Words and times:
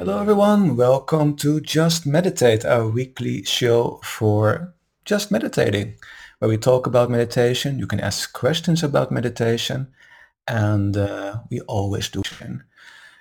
Hello 0.00 0.18
everyone, 0.18 0.76
welcome 0.76 1.36
to 1.36 1.60
Just 1.60 2.06
Meditate, 2.06 2.64
our 2.64 2.88
weekly 2.88 3.44
show 3.44 4.00
for 4.02 4.72
just 5.04 5.30
meditating, 5.30 5.96
where 6.38 6.48
we 6.48 6.56
talk 6.56 6.86
about 6.86 7.10
meditation. 7.10 7.78
You 7.78 7.86
can 7.86 8.00
ask 8.00 8.32
questions 8.32 8.82
about 8.82 9.12
meditation, 9.12 9.92
and 10.48 10.96
uh, 10.96 11.40
we 11.50 11.60
always 11.68 12.08
do 12.08 12.22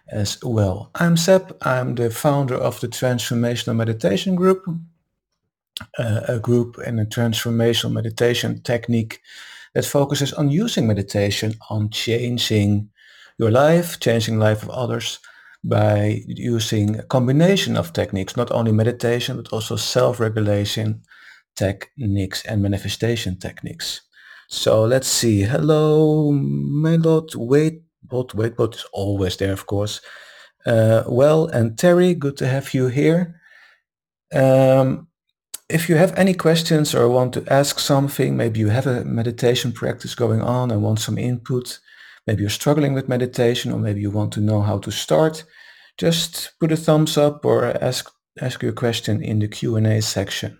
as 0.07 0.41
well. 0.41 0.89
I'm 0.95 1.17
Seb, 1.17 1.53
I'm 1.63 1.95
the 1.95 2.09
founder 2.09 2.55
of 2.55 2.79
the 2.79 2.87
Transformational 2.87 3.75
Meditation 3.75 4.35
Group, 4.35 4.63
uh, 5.97 6.21
a 6.29 6.39
group 6.39 6.77
and 6.77 6.97
a 7.01 7.05
transformational 7.05 7.91
meditation 7.91 8.61
technique 8.61 9.19
that 9.73 9.83
focuses 9.83 10.31
on 10.31 10.49
using 10.49 10.87
meditation 10.87 11.55
on 11.69 11.89
changing 11.89 12.89
your 13.37 13.51
life, 13.51 13.99
changing 13.99 14.39
life 14.39 14.63
of 14.63 14.69
others, 14.69 15.19
by 15.63 16.21
using 16.27 16.99
a 16.99 17.03
combination 17.03 17.77
of 17.77 17.93
techniques, 17.93 18.37
not 18.37 18.51
only 18.51 18.71
meditation, 18.71 19.35
but 19.37 19.51
also 19.51 19.75
self-regulation 19.75 21.01
techniques 21.55 22.45
and 22.45 22.61
manifestation 22.61 23.37
techniques. 23.37 24.01
So 24.47 24.83
let's 24.83 25.07
see. 25.07 25.41
Hello, 25.41 26.31
Melot. 26.31 27.35
Wait, 27.35 27.83
bot, 28.03 28.33
wait, 28.33 28.53
is 28.59 28.85
always 28.93 29.37
there, 29.37 29.53
of 29.53 29.65
course. 29.65 30.01
Uh, 30.65 31.03
well, 31.07 31.47
and 31.47 31.77
Terry, 31.77 32.13
good 32.13 32.37
to 32.37 32.47
have 32.47 32.73
you 32.73 32.87
here. 32.87 33.39
Um, 34.33 35.07
if 35.69 35.87
you 35.87 35.95
have 35.95 36.17
any 36.17 36.33
questions 36.33 36.95
or 36.95 37.07
want 37.09 37.33
to 37.33 37.43
ask 37.47 37.79
something, 37.79 38.35
maybe 38.35 38.59
you 38.59 38.69
have 38.69 38.87
a 38.87 39.05
meditation 39.05 39.71
practice 39.71 40.15
going 40.15 40.41
on 40.41 40.71
and 40.71 40.81
want 40.81 40.99
some 40.99 41.17
input, 41.17 41.79
maybe 42.29 42.41
you're 42.41 42.49
struggling 42.61 42.93
with 42.93 43.09
meditation 43.09 43.71
or 43.71 43.79
maybe 43.79 44.01
you 44.01 44.11
want 44.11 44.31
to 44.31 44.39
know 44.39 44.61
how 44.61 44.77
to 44.77 44.91
start, 44.91 45.43
just 45.97 46.51
put 46.59 46.71
a 46.71 46.77
thumbs 46.77 47.17
up 47.17 47.43
or 47.43 47.65
ask 47.83 48.11
ask 48.39 48.61
your 48.61 48.71
question 48.71 49.23
in 49.23 49.39
the 49.39 49.47
Q&A 49.47 49.99
section. 49.99 50.59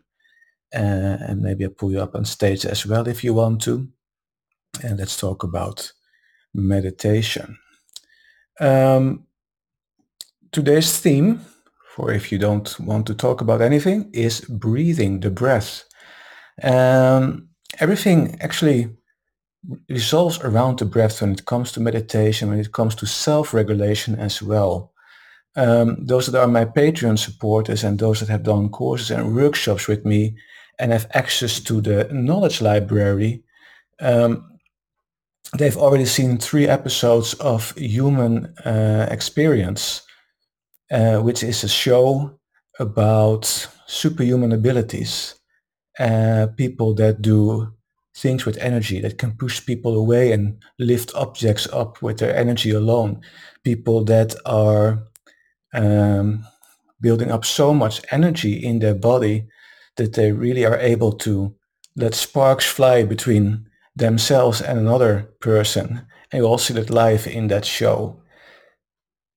Uh, 0.73 1.17
and 1.28 1.42
maybe 1.42 1.64
I'll 1.64 1.80
pull 1.80 1.92
you 1.92 2.02
up 2.02 2.16
on 2.16 2.26
stage 2.26 2.66
as 2.66 2.88
well 2.88 3.08
if 3.08 3.23
you 3.23 3.36
want 3.36 3.61
to. 3.61 3.88
And 4.84 4.98
let's 4.98 5.16
talk 5.16 5.44
about 5.44 5.92
meditation. 6.56 7.58
Um, 8.59 9.28
today's 10.52 11.00
theme, 11.00 11.42
for 11.95 12.11
if 12.11 12.31
you 12.31 12.39
don't 12.39 12.80
want 12.80 13.06
to 13.08 13.14
talk 13.14 13.42
about 13.42 13.61
anything, 13.61 14.09
is 14.11 14.42
breathing, 14.42 15.20
the 15.20 15.30
breath. 15.30 15.83
Um, 16.64 17.50
everything 17.80 18.38
actually 18.42 18.98
resolves 19.90 20.40
around 20.40 20.80
the 20.80 20.86
breath 20.86 21.22
when 21.22 21.32
it 21.32 21.46
comes 21.46 21.72
to 21.72 21.80
meditation, 21.80 22.50
when 22.50 22.60
it 22.60 22.72
comes 22.72 22.96
to 22.96 23.06
self-regulation 23.06 24.16
as 24.16 24.42
well. 24.42 24.94
Um, 25.56 26.06
those 26.06 26.28
that 26.28 26.40
are 26.40 26.48
my 26.48 26.66
Patreon 26.66 27.18
supporters 27.18 27.84
and 27.84 28.00
those 28.00 28.20
that 28.20 28.30
have 28.30 28.44
done 28.44 28.70
courses 28.70 29.12
and 29.12 29.36
workshops 29.36 29.88
with 29.88 30.06
me 30.06 30.38
and 30.80 30.92
have 30.92 31.08
access 31.14 31.60
to 31.62 31.82
the 31.82 32.08
knowledge 32.12 32.62
library, 32.62 33.44
um, 34.00 34.58
they've 35.58 35.78
already 35.78 36.06
seen 36.06 36.38
three 36.38 36.68
episodes 36.68 37.34
of 37.36 37.76
Human 37.76 38.54
uh, 38.64 39.08
Experience, 39.12 40.04
uh, 40.92 41.18
which 41.18 41.44
is 41.44 41.64
a 41.64 41.70
show 41.70 42.40
about 42.80 43.68
superhuman 43.88 44.54
abilities, 44.54 45.36
uh, 46.00 46.48
people 46.56 46.94
that 46.94 47.22
do 47.22 47.73
things 48.16 48.46
with 48.46 48.58
energy 48.58 49.00
that 49.02 49.18
can 49.18 49.38
push 49.38 49.66
people 49.66 49.96
away 49.96 50.32
and 50.32 50.62
lift 50.78 51.14
objects 51.16 51.68
up 51.72 52.02
with 52.02 52.20
their 52.20 52.36
energy 52.36 52.72
alone. 52.72 53.22
People 53.64 54.04
that 54.06 54.36
are 54.45 55.04
um, 55.73 56.45
building 57.02 57.32
up 57.32 57.45
so 57.45 57.73
much 57.73 58.02
energy 58.11 58.54
in 58.54 58.80
their 58.80 58.95
body 58.95 59.48
that 59.95 60.14
they 60.14 60.32
really 60.32 60.66
are 60.66 60.78
able 60.78 61.11
to 61.11 61.56
let 61.95 62.14
sparks 62.14 62.66
fly 62.66 63.04
between 63.04 63.67
themselves 63.95 64.62
and 64.62 64.80
another 64.80 65.33
person. 65.39 66.06
And 66.32 66.42
you 66.42 66.48
all 66.48 66.58
see 66.58 66.73
that 66.76 66.89
live 66.89 67.28
in 67.28 67.48
that 67.48 67.66
show. 67.66 68.22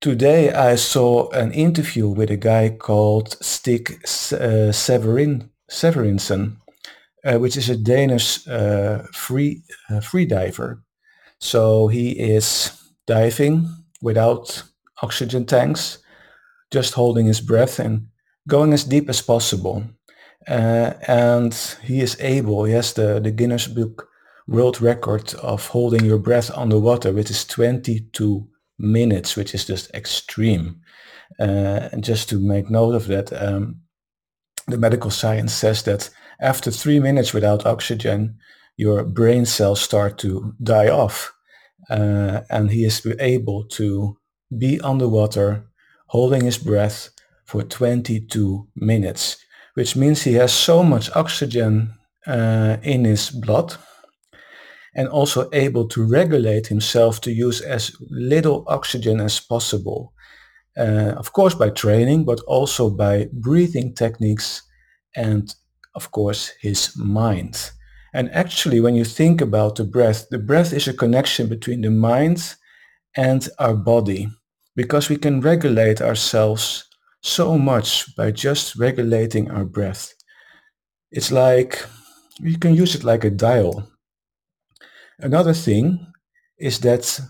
Today 0.00 0.52
I 0.52 0.76
saw 0.76 1.30
an 1.30 1.52
interview 1.52 2.08
with 2.08 2.30
a 2.30 2.36
guy 2.36 2.70
called 2.70 3.36
Stig 3.42 4.00
uh, 4.32 4.72
Severin, 4.72 5.50
Severinsen, 5.70 6.56
uh, 7.24 7.38
which 7.38 7.56
is 7.56 7.68
a 7.68 7.76
Danish 7.76 8.46
uh, 8.48 9.02
free 9.12 9.62
uh, 9.90 10.00
free 10.00 10.26
diver. 10.26 10.82
So 11.38 11.88
he 11.88 12.10
is 12.10 12.70
diving 13.06 13.68
without 14.00 14.62
oxygen 15.02 15.46
tanks, 15.46 15.98
just 16.70 16.94
holding 16.94 17.26
his 17.26 17.40
breath 17.40 17.78
and 17.78 18.06
going 18.48 18.72
as 18.72 18.84
deep 18.84 19.08
as 19.08 19.22
possible. 19.22 19.84
Uh, 20.48 20.92
and 21.06 21.54
he 21.82 22.00
is 22.00 22.16
able, 22.20 22.64
he 22.64 22.72
has 22.72 22.92
the, 22.94 23.20
the 23.20 23.30
Guinness 23.30 23.68
Book 23.68 24.08
World 24.48 24.80
Record 24.80 25.34
of 25.34 25.68
holding 25.68 26.04
your 26.04 26.18
breath 26.18 26.50
underwater, 26.56 27.12
which 27.12 27.30
is 27.30 27.44
22 27.44 28.48
minutes, 28.78 29.36
which 29.36 29.54
is 29.54 29.64
just 29.64 29.94
extreme. 29.94 30.80
Uh, 31.38 31.88
and 31.92 32.04
just 32.04 32.28
to 32.28 32.38
make 32.38 32.68
note 32.70 32.94
of 32.94 33.06
that, 33.06 33.32
um, 33.32 33.80
the 34.66 34.78
medical 34.78 35.10
science 35.10 35.52
says 35.52 35.82
that 35.84 36.10
after 36.40 36.70
three 36.70 37.00
minutes 37.00 37.32
without 37.32 37.66
oxygen, 37.66 38.38
your 38.76 39.04
brain 39.04 39.44
cells 39.46 39.80
start 39.80 40.18
to 40.18 40.54
die 40.62 40.88
off. 40.88 41.32
Uh, 41.90 42.40
and 42.50 42.70
he 42.70 42.84
is 42.84 43.06
able 43.20 43.64
to 43.64 44.16
be 44.56 44.80
underwater 44.80 45.64
holding 46.06 46.44
his 46.44 46.58
breath 46.58 47.10
for 47.44 47.62
22 47.62 48.68
minutes, 48.76 49.36
which 49.74 49.96
means 49.96 50.22
he 50.22 50.34
has 50.34 50.52
so 50.52 50.82
much 50.82 51.10
oxygen 51.14 51.92
uh, 52.26 52.76
in 52.82 53.04
his 53.04 53.30
blood 53.30 53.76
and 54.94 55.08
also 55.08 55.48
able 55.52 55.88
to 55.88 56.04
regulate 56.06 56.66
himself 56.66 57.20
to 57.22 57.32
use 57.32 57.60
as 57.60 57.96
little 58.10 58.64
oxygen 58.68 59.20
as 59.20 59.40
possible. 59.40 60.12
Uh, 60.76 61.14
of 61.16 61.32
course 61.32 61.54
by 61.54 61.70
training, 61.70 62.24
but 62.24 62.40
also 62.46 62.90
by 62.90 63.28
breathing 63.32 63.94
techniques 63.94 64.62
and 65.16 65.54
of 65.94 66.10
course 66.10 66.52
his 66.60 66.96
mind. 66.96 67.70
And 68.14 68.30
actually 68.32 68.80
when 68.80 68.94
you 68.94 69.04
think 69.04 69.40
about 69.40 69.76
the 69.76 69.84
breath, 69.84 70.28
the 70.30 70.38
breath 70.38 70.72
is 70.72 70.88
a 70.88 70.92
connection 70.92 71.48
between 71.48 71.80
the 71.80 71.90
mind 71.90 72.54
and 73.16 73.48
our 73.58 73.74
body 73.74 74.28
because 74.76 75.08
we 75.08 75.16
can 75.16 75.40
regulate 75.40 76.00
ourselves 76.00 76.84
so 77.22 77.56
much 77.56 78.14
by 78.16 78.30
just 78.30 78.76
regulating 78.76 79.50
our 79.50 79.64
breath. 79.64 80.12
It's 81.10 81.30
like, 81.30 81.84
you 82.40 82.58
can 82.58 82.74
use 82.74 82.94
it 82.94 83.04
like 83.04 83.24
a 83.24 83.30
dial. 83.30 83.88
Another 85.18 85.52
thing 85.52 86.06
is 86.58 86.80
that 86.80 87.20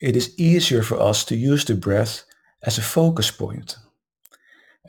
it 0.00 0.16
is 0.16 0.38
easier 0.38 0.82
for 0.82 1.00
us 1.00 1.24
to 1.26 1.36
use 1.36 1.64
the 1.64 1.74
breath 1.74 2.24
as 2.62 2.78
a 2.78 2.82
focus 2.82 3.30
point. 3.30 3.76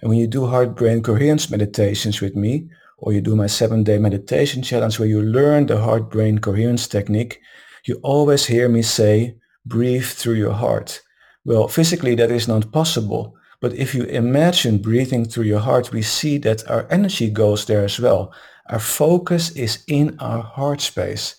And 0.01 0.09
when 0.09 0.19
you 0.19 0.27
do 0.27 0.45
heart-brain 0.45 1.03
coherence 1.03 1.49
meditations 1.49 2.21
with 2.21 2.35
me, 2.35 2.69
or 2.97 3.13
you 3.13 3.21
do 3.21 3.35
my 3.35 3.47
seven-day 3.47 3.99
meditation 3.99 4.61
challenge 4.61 4.99
where 4.99 5.07
you 5.07 5.21
learn 5.21 5.65
the 5.65 5.79
heart-brain 5.79 6.39
coherence 6.39 6.87
technique, 6.87 7.39
you 7.85 7.99
always 8.03 8.45
hear 8.45 8.67
me 8.67 8.81
say, 8.81 9.37
breathe 9.65 10.05
through 10.05 10.33
your 10.33 10.53
heart. 10.53 11.01
Well, 11.45 11.67
physically 11.67 12.15
that 12.15 12.31
is 12.31 12.47
not 12.47 12.71
possible. 12.71 13.35
But 13.59 13.73
if 13.73 13.95
you 13.95 14.03
imagine 14.03 14.77
breathing 14.77 15.25
through 15.25 15.45
your 15.45 15.59
heart, 15.59 15.91
we 15.91 16.01
see 16.01 16.37
that 16.39 16.69
our 16.69 16.87
energy 16.91 17.29
goes 17.29 17.65
there 17.65 17.83
as 17.83 17.99
well. 17.99 18.33
Our 18.69 18.79
focus 18.79 19.51
is 19.51 19.83
in 19.87 20.17
our 20.19 20.41
heart 20.41 20.81
space. 20.81 21.35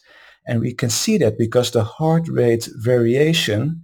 And 0.47 0.61
we 0.61 0.73
can 0.75 0.91
see 0.91 1.19
that 1.19 1.39
because 1.39 1.71
the 1.71 1.85
heart 1.85 2.27
rate 2.29 2.69
variation 2.77 3.83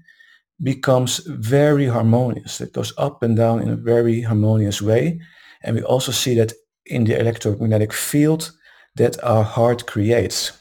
becomes 0.62 1.19
very 1.26 1.87
harmonious. 1.87 2.60
It 2.60 2.72
goes 2.72 2.93
up 2.96 3.22
and 3.22 3.37
down 3.37 3.60
in 3.60 3.69
a 3.69 3.76
very 3.76 4.22
harmonious 4.22 4.81
way. 4.81 5.20
And 5.62 5.76
we 5.76 5.82
also 5.82 6.10
see 6.10 6.34
that 6.37 6.52
in 6.86 7.04
the 7.04 7.19
electromagnetic 7.19 7.92
field 7.92 8.52
that 8.96 9.22
our 9.25 9.44
heart 9.44 9.86
creates. 9.86 10.52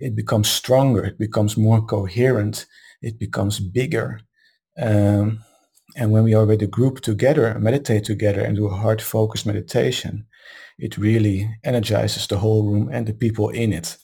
It 0.00 0.16
becomes 0.16 0.48
stronger, 0.48 1.04
it 1.04 1.18
becomes 1.18 1.56
more 1.56 1.82
coherent, 1.82 2.66
it 3.02 3.18
becomes 3.18 3.60
bigger. 3.60 4.20
Um, 4.78 5.44
and 5.96 6.12
when 6.12 6.24
we 6.24 6.34
are 6.34 6.46
with 6.46 6.62
a 6.62 6.66
group 6.66 7.00
together, 7.00 7.58
meditate 7.58 8.04
together 8.04 8.40
and 8.40 8.56
do 8.56 8.66
a 8.66 8.74
heart 8.74 9.02
focused 9.02 9.46
meditation, 9.46 10.26
it 10.78 10.96
really 10.96 11.50
energizes 11.64 12.26
the 12.26 12.38
whole 12.38 12.64
room 12.64 12.88
and 12.90 13.06
the 13.06 13.12
people 13.12 13.50
in 13.50 13.72
it. 13.72 13.98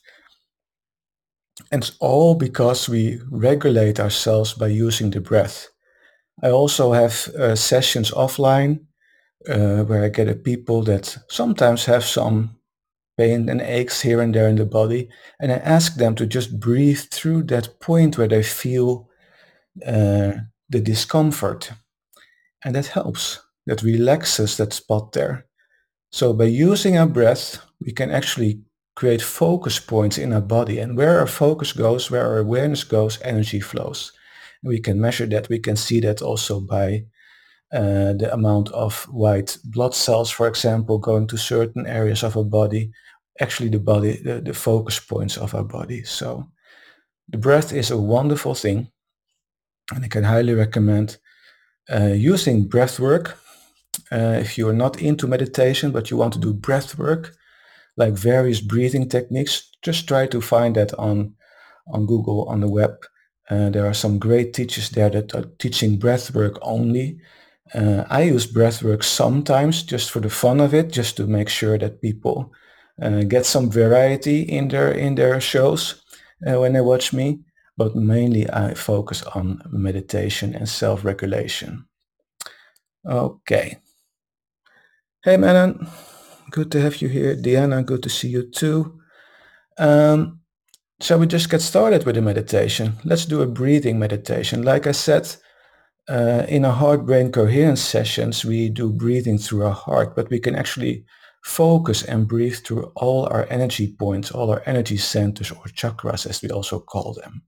And 1.73 1.83
it's 1.83 1.97
all 2.01 2.35
because 2.35 2.89
we 2.89 3.19
regulate 3.31 3.99
ourselves 3.99 4.53
by 4.53 4.67
using 4.69 5.11
the 5.11 5.21
breath. 5.21 5.69
I 6.43 6.51
also 6.51 6.93
have 6.93 7.29
uh, 7.29 7.57
sessions 7.57 8.11
offline 8.11 8.81
uh, 9.49 9.85
where 9.85 10.05
I 10.05 10.09
get 10.09 10.45
people 10.45 10.83
that 10.85 11.17
sometimes 11.29 11.85
have 11.85 12.05
some 12.05 12.57
pain 13.17 13.49
and 13.49 13.61
aches 13.61 14.03
here 14.03 14.21
and 14.21 14.35
there 14.35 14.49
in 14.49 14.57
the 14.57 14.67
body. 14.67 15.09
And 15.41 15.51
I 15.51 15.57
ask 15.57 15.97
them 15.97 16.15
to 16.17 16.27
just 16.27 16.61
breathe 16.61 17.01
through 17.11 17.45
that 17.45 17.81
point 17.81 18.19
where 18.19 18.29
they 18.29 18.43
feel 18.43 19.09
uh, 19.87 20.33
the 20.69 20.81
discomfort. 20.81 21.73
And 22.65 22.75
that 22.75 22.87
helps. 22.87 23.41
That 23.67 23.83
relaxes 23.83 24.57
that 24.57 24.73
spot 24.73 25.13
there. 25.13 25.47
So 26.13 26.33
by 26.33 26.45
using 26.45 26.99
our 26.99 27.07
breath, 27.07 27.59
we 27.81 27.93
can 27.93 28.11
actually 28.11 28.61
create 28.95 29.23
focus 29.23 29.79
points 29.79 30.19
in 30.19 30.33
our 30.33 30.41
body. 30.41 30.79
And 30.79 30.97
where 30.97 31.19
our 31.19 31.27
focus 31.27 31.73
goes, 31.73 32.11
where 32.11 32.25
our 32.25 32.39
awareness 32.39 32.85
goes, 32.85 33.21
energy 33.23 33.61
flows. 33.61 34.13
And 34.63 34.69
we 34.71 34.81
can 34.81 35.01
measure 35.01 35.27
that. 35.27 35.49
We 35.49 35.59
can 35.59 35.77
see 35.77 36.01
that 36.01 36.23
also 36.23 36.61
by 36.61 37.07
uh, 37.73 38.13
the 38.13 38.31
amount 38.33 38.71
of 38.71 39.05
white 39.05 39.59
blood 39.65 39.95
cells, 39.95 40.31
for 40.31 40.47
example, 40.49 40.99
going 40.99 41.27
to 41.27 41.37
certain 41.37 41.87
areas 41.87 42.23
of 42.23 42.37
our 42.37 42.45
body, 42.45 42.91
actually 43.41 43.69
the 43.69 43.81
body, 43.81 44.21
the, 44.23 44.41
the 44.41 44.55
focus 44.55 45.01
points 45.01 45.37
of 45.37 45.55
our 45.55 45.65
body. 45.65 46.03
So 46.05 46.49
the 47.29 47.39
breath 47.39 47.73
is 47.73 47.91
a 47.91 47.99
wonderful 47.99 48.55
thing. 48.55 48.89
And 49.95 50.05
I 50.05 50.09
can 50.09 50.25
highly 50.25 50.55
recommend 50.55 51.19
uh, 51.93 52.13
using 52.15 52.69
breath 52.69 52.99
work. 52.99 53.39
Uh, 54.13 54.39
if 54.41 54.59
you 54.59 54.69
are 54.69 54.75
not 54.75 55.01
into 55.01 55.27
meditation, 55.27 55.91
but 55.91 56.11
you 56.11 56.17
want 56.17 56.33
to 56.35 56.41
do 56.41 56.53
breath 56.53 56.99
work, 56.99 57.35
like 57.97 58.13
various 58.13 58.61
breathing 58.61 59.09
techniques, 59.09 59.71
just 59.83 60.07
try 60.07 60.27
to 60.27 60.41
find 60.41 60.77
that 60.77 60.93
on, 60.95 61.35
on 61.93 62.07
Google, 62.07 62.49
on 62.49 62.61
the 62.61 62.69
web. 62.69 62.95
Uh, 63.49 63.71
there 63.71 63.87
are 63.87 63.95
some 63.95 64.19
great 64.19 64.53
teachers 64.53 64.91
there 64.91 65.11
that 65.11 65.35
are 65.35 65.45
teaching 65.59 65.99
breath 65.99 66.35
work 66.35 66.59
only. 66.63 67.19
Uh, 67.75 68.05
I 68.09 68.23
use 68.23 68.51
breathwork 68.51 69.03
sometimes 69.03 69.83
just 69.83 70.11
for 70.11 70.21
the 70.21 70.31
fun 70.31 70.61
of 70.61 70.73
it, 70.73 70.93
just 70.93 71.17
to 71.17 71.27
make 71.27 71.49
sure 71.49 71.79
that 71.79 72.01
people 72.01 72.53
uh, 73.03 73.23
get 73.23 73.47
some 73.47 73.71
variety 73.71 74.43
in 74.43 74.69
their 74.69 74.93
in 74.93 75.15
their 75.15 75.41
shows 75.41 76.03
uh, 76.47 76.61
when 76.61 76.73
they 76.73 76.81
watch 76.81 77.13
me 77.13 77.41
but 77.77 77.95
mainly 77.95 78.49
I 78.51 78.75
focus 78.75 79.23
on 79.23 79.61
meditation 79.71 80.55
and 80.55 80.69
self-regulation. 80.69 81.87
Okay. 83.07 83.79
Hey 85.23 85.37
Manon, 85.37 85.87
good 86.51 86.71
to 86.73 86.81
have 86.81 87.03
you 87.03 87.09
here. 87.09 87.37
Diana, 87.37 87.83
good 87.83 88.03
to 88.05 88.09
see 88.09 88.29
you 88.29 88.51
too. 88.51 89.01
Um, 89.79 90.41
shall 91.01 91.19
we 91.19 91.27
just 91.27 91.51
get 91.51 91.61
started 91.61 92.07
with 92.07 92.15
the 92.15 92.23
meditation? 92.23 92.95
Let's 93.05 93.27
do 93.27 93.43
a 93.43 93.47
breathing 93.47 93.99
meditation. 93.99 94.63
Like 94.63 94.87
I 94.87 94.93
said, 94.93 95.37
uh, 96.09 96.47
in 96.49 96.65
our 96.65 96.73
heart-brain 96.73 97.33
coherence 97.33 97.81
sessions, 97.81 98.45
we 98.45 98.69
do 98.69 98.93
breathing 98.93 99.39
through 99.39 99.65
our 99.65 99.73
heart, 99.73 100.15
but 100.15 100.31
we 100.31 100.39
can 100.39 100.55
actually 100.55 101.05
focus 101.43 102.03
and 102.03 102.29
breathe 102.29 102.57
through 102.57 102.93
all 102.97 103.27
our 103.27 103.47
energy 103.51 103.95
points, 103.99 104.31
all 104.31 104.51
our 104.51 104.63
energy 104.67 104.97
centers 104.97 105.51
or 105.51 105.65
chakras, 105.67 106.27
as 106.27 106.43
we 106.43 106.51
also 106.51 106.81
call 106.81 107.15
them. 107.15 107.43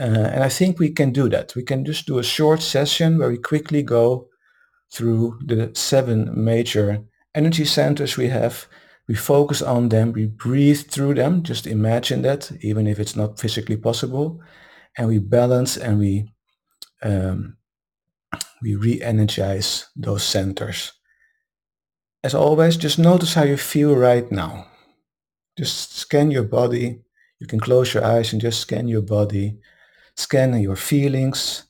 Uh, 0.00 0.30
and 0.32 0.42
I 0.42 0.48
think 0.48 0.78
we 0.78 0.90
can 0.90 1.12
do 1.12 1.28
that. 1.28 1.54
We 1.54 1.62
can 1.62 1.84
just 1.84 2.06
do 2.06 2.18
a 2.18 2.24
short 2.24 2.62
session 2.62 3.18
where 3.18 3.28
we 3.28 3.38
quickly 3.38 3.82
go 3.82 4.28
through 4.92 5.38
the 5.46 5.70
seven 5.74 6.30
major 6.34 7.04
energy 7.34 7.64
centers 7.64 8.16
we 8.16 8.28
have. 8.28 8.66
We 9.08 9.14
focus 9.14 9.62
on 9.62 9.88
them, 9.88 10.12
we 10.12 10.26
breathe 10.26 10.82
through 10.88 11.14
them, 11.14 11.42
just 11.42 11.66
imagine 11.66 12.22
that, 12.22 12.50
even 12.62 12.86
if 12.86 12.98
it's 12.98 13.16
not 13.16 13.38
physically 13.40 13.76
possible. 13.76 14.40
And 14.96 15.08
we 15.08 15.18
balance 15.18 15.76
and 15.76 15.98
we, 15.98 16.32
um, 17.02 17.56
we 18.62 18.74
re-energize 18.74 19.86
those 19.96 20.22
centers. 20.22 20.92
As 22.22 22.34
always, 22.34 22.76
just 22.76 22.98
notice 22.98 23.34
how 23.34 23.44
you 23.44 23.56
feel 23.56 23.96
right 23.96 24.30
now. 24.30 24.66
Just 25.56 25.96
scan 25.96 26.30
your 26.30 26.44
body. 26.44 27.00
You 27.38 27.46
can 27.46 27.60
close 27.60 27.94
your 27.94 28.04
eyes 28.04 28.32
and 28.32 28.40
just 28.40 28.60
scan 28.60 28.88
your 28.88 29.02
body 29.02 29.60
Scan 30.20 30.60
your 30.60 30.76
feelings. 30.76 31.64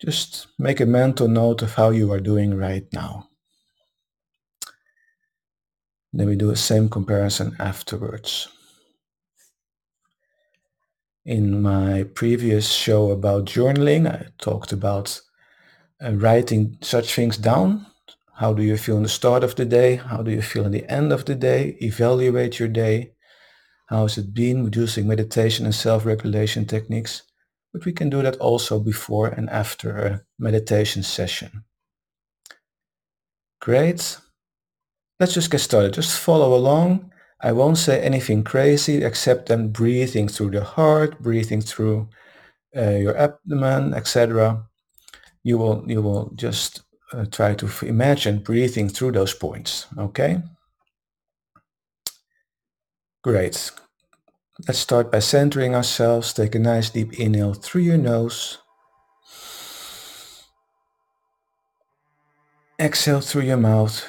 Just 0.00 0.46
make 0.58 0.80
a 0.80 0.86
mental 0.86 1.28
note 1.28 1.60
of 1.60 1.74
how 1.74 1.90
you 1.90 2.10
are 2.10 2.18
doing 2.18 2.56
right 2.56 2.86
now. 2.94 3.28
Then 6.14 6.28
we 6.28 6.36
do 6.36 6.50
a 6.50 6.56
same 6.56 6.88
comparison 6.88 7.54
afterwards. 7.58 8.48
In 11.26 11.60
my 11.60 12.04
previous 12.14 12.72
show 12.72 13.10
about 13.10 13.44
journaling, 13.44 14.10
I 14.10 14.28
talked 14.38 14.72
about 14.72 15.20
uh, 16.04 16.12
writing 16.12 16.78
such 16.80 17.14
things 17.14 17.36
down. 17.36 17.86
How 18.34 18.52
do 18.52 18.62
you 18.62 18.76
feel 18.76 18.96
in 18.96 19.02
the 19.02 19.08
start 19.08 19.44
of 19.44 19.54
the 19.54 19.64
day? 19.64 19.96
How 19.96 20.22
do 20.22 20.30
you 20.30 20.42
feel 20.42 20.64
in 20.64 20.72
the 20.72 20.90
end 20.90 21.12
of 21.12 21.24
the 21.24 21.34
day? 21.34 21.76
Evaluate 21.80 22.58
your 22.58 22.68
day. 22.68 23.12
How 23.86 24.02
has 24.02 24.18
it 24.18 24.34
been 24.34 24.70
using 24.72 25.06
meditation 25.06 25.66
and 25.66 25.74
self-regulation 25.74 26.66
techniques? 26.66 27.22
but 27.72 27.84
we 27.84 27.92
can 27.92 28.10
do 28.10 28.22
that 28.22 28.36
also 28.36 28.78
before 28.78 29.28
and 29.28 29.48
after 29.50 29.98
a 29.98 30.22
meditation 30.38 31.02
session. 31.02 31.64
Great. 33.60 34.18
Let's 35.18 35.34
just 35.34 35.50
get 35.50 35.60
started. 35.60 35.94
Just 35.94 36.18
follow 36.18 36.54
along. 36.54 37.12
I 37.40 37.52
won't 37.52 37.78
say 37.78 38.00
anything 38.02 38.44
crazy 38.44 39.02
except 39.02 39.48
then 39.48 39.68
breathing 39.68 40.28
through 40.28 40.50
the 40.50 40.64
heart, 40.64 41.20
breathing 41.20 41.60
through 41.60 42.08
uh, 42.76 42.90
your 42.90 43.16
abdomen, 43.16 43.94
etc. 43.94 44.64
You 45.44 45.58
will 45.58 45.84
you 45.86 46.02
will 46.02 46.30
just 46.34 46.82
uh, 47.12 47.24
try 47.26 47.54
to 47.54 47.68
imagine 47.86 48.38
breathing 48.38 48.88
through 48.88 49.12
those 49.12 49.34
points. 49.34 49.86
Okay. 49.98 50.42
Great. 53.22 53.70
Let's 54.66 54.78
start 54.78 55.10
by 55.10 55.20
centering 55.20 55.74
ourselves. 55.74 56.32
Take 56.32 56.54
a 56.54 56.58
nice 56.58 56.90
deep 56.90 57.18
inhale 57.18 57.54
through 57.54 57.82
your 57.82 57.98
nose. 57.98 58.58
Exhale 62.78 63.20
through 63.20 63.42
your 63.42 63.56
mouth. 63.56 64.04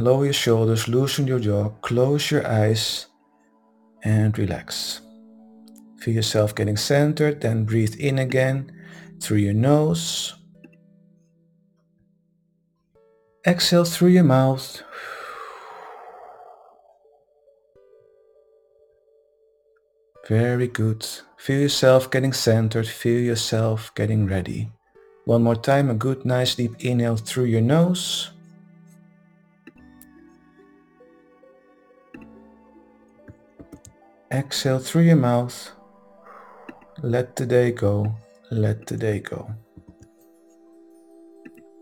Lower 0.00 0.24
your 0.24 0.32
shoulders, 0.32 0.86
loosen 0.86 1.26
your 1.26 1.40
jaw, 1.40 1.70
close 1.82 2.30
your 2.30 2.46
eyes 2.46 3.06
and 4.04 4.38
relax. 4.38 5.00
Feel 5.98 6.14
yourself 6.14 6.54
getting 6.54 6.76
centered, 6.76 7.40
then 7.40 7.64
breathe 7.64 7.96
in 7.98 8.18
again 8.18 8.70
through 9.20 9.38
your 9.38 9.54
nose. 9.54 10.34
Exhale 13.46 13.84
through 13.84 14.08
your 14.08 14.24
mouth. 14.24 14.82
Very 20.28 20.68
good. 20.68 21.06
Feel 21.38 21.62
yourself 21.62 22.10
getting 22.10 22.34
centered. 22.34 22.86
Feel 22.86 23.20
yourself 23.20 23.94
getting 23.94 24.26
ready. 24.26 24.70
One 25.24 25.42
more 25.42 25.56
time, 25.56 25.88
a 25.88 25.94
good 25.94 26.24
nice 26.24 26.54
deep 26.54 26.74
inhale 26.80 27.16
through 27.16 27.44
your 27.44 27.62
nose. 27.62 28.30
Exhale 34.30 34.78
through 34.78 35.02
your 35.02 35.16
mouth. 35.16 35.72
Let 37.02 37.36
the 37.36 37.46
day 37.46 37.72
go. 37.72 38.14
Let 38.50 38.86
the 38.86 38.96
day 38.96 39.20
go. 39.20 39.50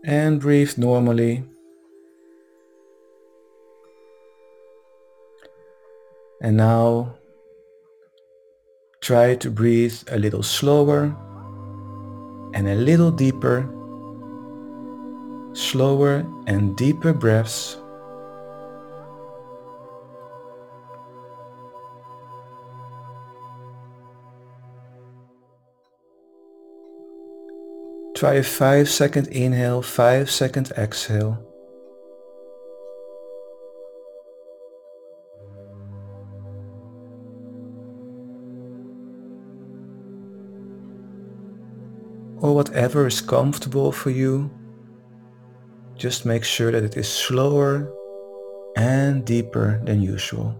And 0.03 0.39
breathe 0.39 0.77
normally. 0.77 1.43
And 6.41 6.57
now 6.57 7.17
Try 9.07 9.35
to 9.35 9.49
breathe 9.49 9.95
a 10.11 10.19
little 10.19 10.43
slower 10.43 11.15
and 12.53 12.67
a 12.67 12.75
little 12.75 13.09
deeper. 13.09 13.63
Slower 15.53 16.25
and 16.45 16.75
deeper 16.75 17.13
breaths. 17.13 17.77
Try 28.17 28.33
a 28.33 28.43
5 28.43 28.89
second 28.89 29.27
inhale, 29.27 29.83
5 29.83 30.31
second 30.31 30.71
exhale. 30.75 31.37
or 42.39 42.55
whatever 42.55 43.05
is 43.05 43.21
comfortable 43.21 43.91
for 43.91 44.09
you. 44.09 44.49
Just 45.95 46.25
make 46.25 46.43
sure 46.43 46.71
that 46.71 46.83
it 46.83 46.97
is 46.97 47.07
slower 47.07 47.93
and 48.75 49.25
deeper 49.25 49.79
than 49.85 50.01
usual. 50.01 50.55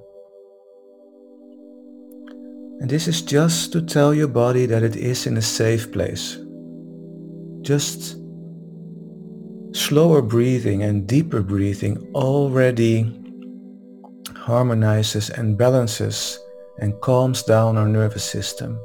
And 2.82 2.90
this 2.90 3.08
is 3.08 3.24
just 3.24 3.72
to 3.74 3.82
tell 3.82 4.14
your 4.14 4.28
body 4.28 4.68
that 4.68 4.84
it 4.84 4.96
is 4.96 5.26
in 5.26 5.38
a 5.38 5.42
safe 5.42 5.92
place. 5.92 6.38
Just 7.62 8.18
slower 9.76 10.22
breathing 10.22 10.84
and 10.84 11.08
deeper 11.08 11.42
breathing 11.42 11.98
already 12.16 13.14
harmonizes 14.36 15.30
and 15.30 15.58
balances 15.58 16.40
and 16.80 17.00
calms 17.02 17.44
down 17.44 17.78
our 17.78 17.88
nervous 17.88 18.24
system. 18.24 18.80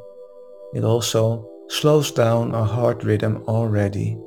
It 0.74 0.84
also 0.84 1.48
slows 1.68 2.10
down 2.10 2.54
our 2.54 2.66
heart 2.66 3.04
rhythm 3.04 3.44
already. 3.46 4.18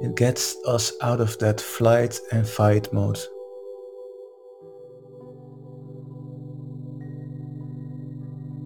It 0.00 0.16
gets 0.16 0.56
us 0.66 0.92
out 1.02 1.20
of 1.20 1.38
that 1.38 1.60
flight 1.60 2.18
and 2.32 2.48
fight 2.48 2.92
mode. 2.92 3.20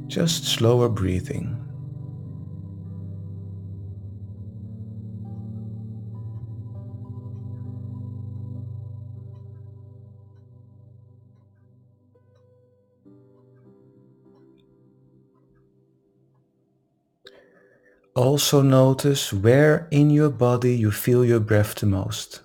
Just 0.06 0.44
slower 0.46 0.88
breathing. 0.88 1.67
Also 18.18 18.62
notice 18.62 19.32
where 19.32 19.86
in 19.92 20.10
your 20.10 20.28
body 20.28 20.74
you 20.74 20.90
feel 20.90 21.24
your 21.24 21.38
breath 21.38 21.76
the 21.76 21.86
most. 21.86 22.40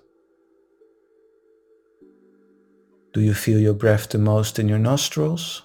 Do 3.12 3.20
you 3.20 3.34
feel 3.34 3.58
your 3.58 3.74
breath 3.74 4.08
the 4.08 4.18
most 4.18 4.60
in 4.60 4.68
your 4.68 4.78
nostrils? 4.78 5.62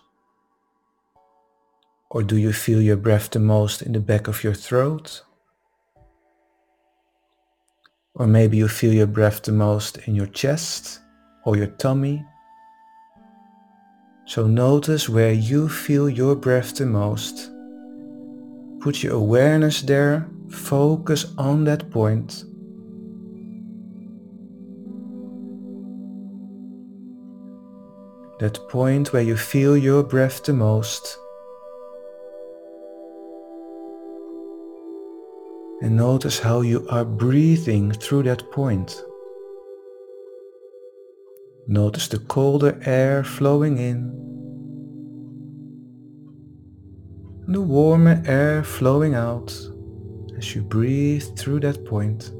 Or 2.09 2.23
do 2.23 2.37
you 2.37 2.53
feel 2.53 2.81
your 2.81 2.97
breath 2.97 3.29
the 3.29 3.39
most 3.39 3.83
in 3.83 3.91
the 3.91 3.99
back 3.99 4.27
of 4.27 4.43
your 4.43 4.55
throat? 4.55 5.21
Or 8.15 8.25
maybe 8.25 8.57
you 8.57 8.67
feel 8.67 8.95
your 8.95 9.05
breath 9.05 9.43
the 9.43 9.51
most 9.51 9.99
in 10.07 10.15
your 10.15 10.31
chest 10.41 11.01
or 11.45 11.55
your 11.55 11.71
tummy. 11.77 12.25
So 14.25 14.47
notice 14.47 15.07
where 15.07 15.33
you 15.33 15.69
feel 15.69 16.09
your 16.09 16.35
breath 16.35 16.73
the 16.77 16.87
most 16.87 17.51
Put 18.81 19.03
your 19.03 19.15
awareness 19.15 19.81
there, 19.81 20.25
focus 20.49 21.33
on 21.37 21.65
that 21.65 21.91
point. 21.91 22.45
That 28.39 28.57
point 28.69 29.11
where 29.11 29.21
you 29.21 29.35
feel 29.35 29.75
your 29.75 30.01
breath 30.01 30.43
the 30.43 30.53
most. 30.53 31.17
And 35.81 35.97
notice 35.97 36.39
how 36.39 36.61
you 36.61 36.87
are 36.89 37.03
breathing 37.03 37.91
through 37.91 38.23
that 38.23 38.49
point. 38.51 39.03
Notice 41.67 42.07
the 42.07 42.19
colder 42.19 42.79
air 42.85 43.25
flowing 43.25 43.77
in 43.77 44.19
the 47.49 47.59
warmer 47.59 48.21
air 48.27 48.63
flowing 48.63 49.15
out 49.15 49.51
as 50.37 50.53
you 50.53 50.61
breathe 50.61 51.35
through 51.35 51.59
that 51.59 51.83
point. 51.83 52.31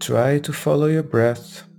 Try 0.00 0.40
to 0.40 0.52
follow 0.52 0.86
your 0.86 1.04
breath 1.04 1.69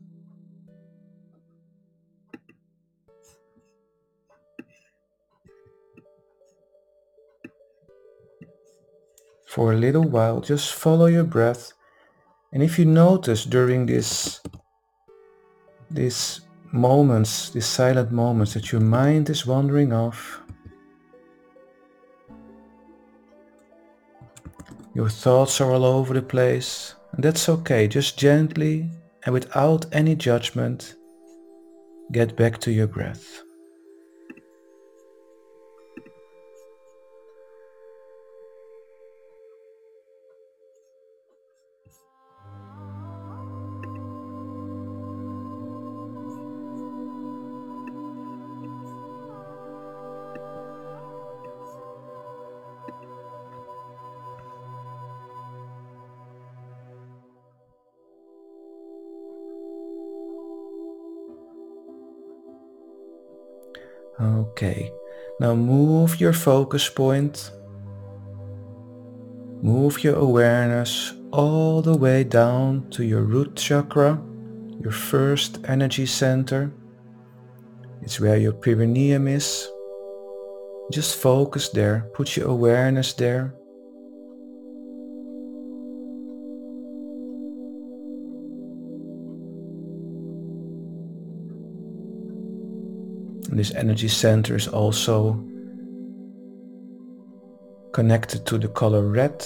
for 9.52 9.74
a 9.74 9.76
little 9.76 10.04
while. 10.06 10.40
Just 10.40 10.74
follow 10.74 11.08
your 11.08 11.26
breath. 11.26 11.74
And 12.54 12.64
if 12.64 12.80
you 12.80 12.86
notice 12.86 13.44
during 13.44 13.86
this, 13.86 14.40
these 15.90 16.40
moments, 16.72 17.50
these 17.50 17.66
silent 17.66 18.14
moments 18.14 18.54
that 18.54 18.72
your 18.72 18.80
mind 18.80 19.30
is 19.30 19.46
wandering 19.46 19.92
off, 19.92 20.42
your 24.96 25.10
thoughts 25.10 25.60
are 25.60 25.72
all 25.74 25.84
over 25.84 26.14
the 26.14 26.22
place, 26.22 26.96
and 27.12 27.22
that's 27.22 27.50
okay. 27.50 27.90
Just 27.90 28.18
gently 28.18 28.90
and 29.26 29.34
without 29.34 29.86
any 29.92 30.16
judgment, 30.16 30.96
get 32.14 32.38
back 32.38 32.58
to 32.60 32.72
your 32.72 32.88
breath. 32.88 33.44
Okay, 64.62 64.94
now 65.40 65.56
move 65.56 66.22
your 66.22 66.34
focus 66.34 66.88
point, 66.88 67.50
move 69.64 70.04
your 70.04 70.14
awareness 70.18 71.16
all 71.32 71.82
the 71.82 71.98
way 71.98 72.24
down 72.24 72.88
to 72.92 73.04
your 73.04 73.24
root 73.24 73.56
chakra, 73.56 74.22
your 74.80 74.92
first 74.92 75.58
energy 75.66 76.06
center. 76.06 76.72
It's 78.04 78.20
where 78.20 78.38
your 78.38 78.54
perineum 78.54 79.28
is. 79.28 79.68
Just 80.92 81.16
focus 81.16 81.70
there, 81.70 82.12
put 82.14 82.38
your 82.38 82.48
awareness 82.48 83.14
there. 83.14 83.56
This 93.62 93.76
energy 93.76 94.08
center 94.08 94.56
is 94.56 94.68
also 94.68 95.34
connected 97.94 98.44
to 98.44 98.58
the 98.58 98.68
color 98.68 99.04
red. 99.04 99.46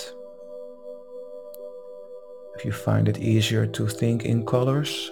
If 2.55 2.63
you 2.63 2.71
find 2.71 3.09
it 3.09 3.17
easier 3.17 3.67
to 3.67 3.87
think 3.87 4.23
in 4.23 4.45
colors, 4.45 5.11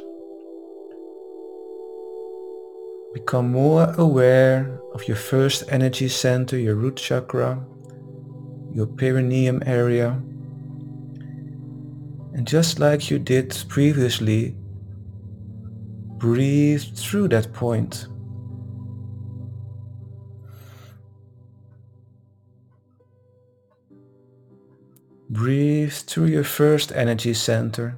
become 3.14 3.52
more 3.52 3.94
aware 3.98 4.80
of 4.94 5.06
your 5.06 5.18
first 5.18 5.66
energy 5.68 6.08
center, 6.08 6.58
your 6.58 6.76
root 6.76 6.96
chakra, 6.96 7.62
your 8.72 8.88
perineum 8.88 9.62
area. 9.66 10.12
And 12.36 12.48
just 12.48 12.80
like 12.80 13.12
you 13.12 13.20
did 13.20 13.66
previously, 13.68 14.56
breathe 16.20 16.86
through 16.96 17.28
that 17.36 17.52
point. 17.52 18.08
Breathe 25.34 25.94
through 25.94 26.28
your 26.28 26.44
first 26.44 26.92
energy 26.92 27.34
center. 27.34 27.98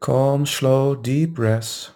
Calm, 0.00 0.44
slow, 0.44 0.94
deep 0.94 1.30
breaths. 1.32 1.92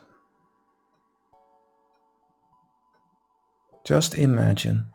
Just 3.84 4.14
imagine 4.14 4.86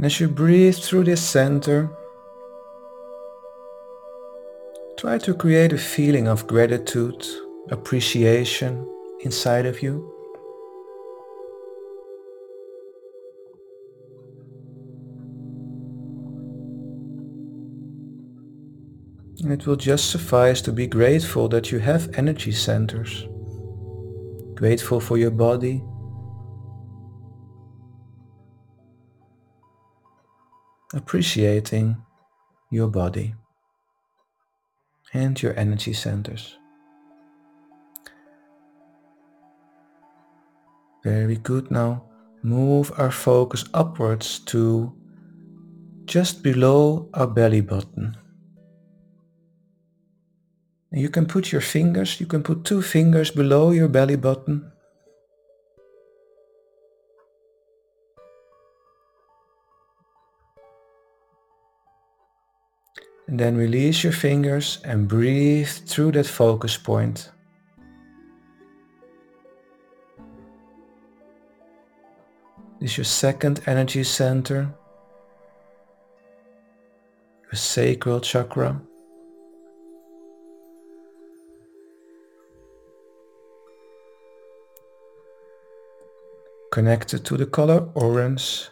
And 0.00 0.06
as 0.06 0.18
you 0.18 0.28
breathe 0.28 0.76
through 0.76 1.04
this 1.04 1.20
center, 1.20 1.90
try 4.96 5.18
to 5.18 5.34
create 5.34 5.74
a 5.74 5.76
feeling 5.76 6.26
of 6.26 6.46
gratitude, 6.46 7.22
appreciation 7.68 8.88
inside 9.20 9.66
of 9.66 9.82
you. 9.82 10.10
And 19.42 19.52
it 19.52 19.66
will 19.66 19.76
just 19.76 20.10
suffice 20.10 20.62
to 20.62 20.72
be 20.72 20.86
grateful 20.86 21.46
that 21.50 21.70
you 21.70 21.78
have 21.78 22.08
energy 22.14 22.52
centers. 22.52 23.28
Grateful 24.54 24.98
for 24.98 25.18
your 25.18 25.30
body, 25.30 25.82
Appreciating 30.92 31.96
your 32.70 32.88
body 32.88 33.34
and 35.12 35.40
your 35.40 35.56
energy 35.58 35.92
centers. 35.92 36.56
Very 41.04 41.36
good. 41.36 41.70
Now 41.70 42.04
move 42.42 42.92
our 42.98 43.10
focus 43.10 43.64
upwards 43.72 44.40
to 44.46 44.92
just 46.06 46.42
below 46.42 47.08
our 47.14 47.26
belly 47.26 47.60
button. 47.60 48.16
You 50.92 51.08
can 51.08 51.26
put 51.26 51.52
your 51.52 51.60
fingers, 51.60 52.18
you 52.18 52.26
can 52.26 52.42
put 52.42 52.64
two 52.64 52.82
fingers 52.82 53.30
below 53.30 53.70
your 53.70 53.88
belly 53.88 54.16
button. 54.16 54.72
Then 63.32 63.56
release 63.56 64.02
your 64.02 64.12
fingers 64.12 64.80
and 64.84 65.06
breathe 65.06 65.68
through 65.68 66.12
that 66.12 66.26
focus 66.26 66.76
point. 66.76 67.30
This 72.80 72.90
is 72.92 72.96
your 72.98 73.04
second 73.04 73.60
energy 73.66 74.02
center, 74.02 74.74
your 77.44 77.54
sacral 77.54 78.20
chakra. 78.20 78.80
connected 86.70 87.24
to 87.24 87.36
the 87.36 87.46
color 87.46 87.88
orange. 87.94 88.68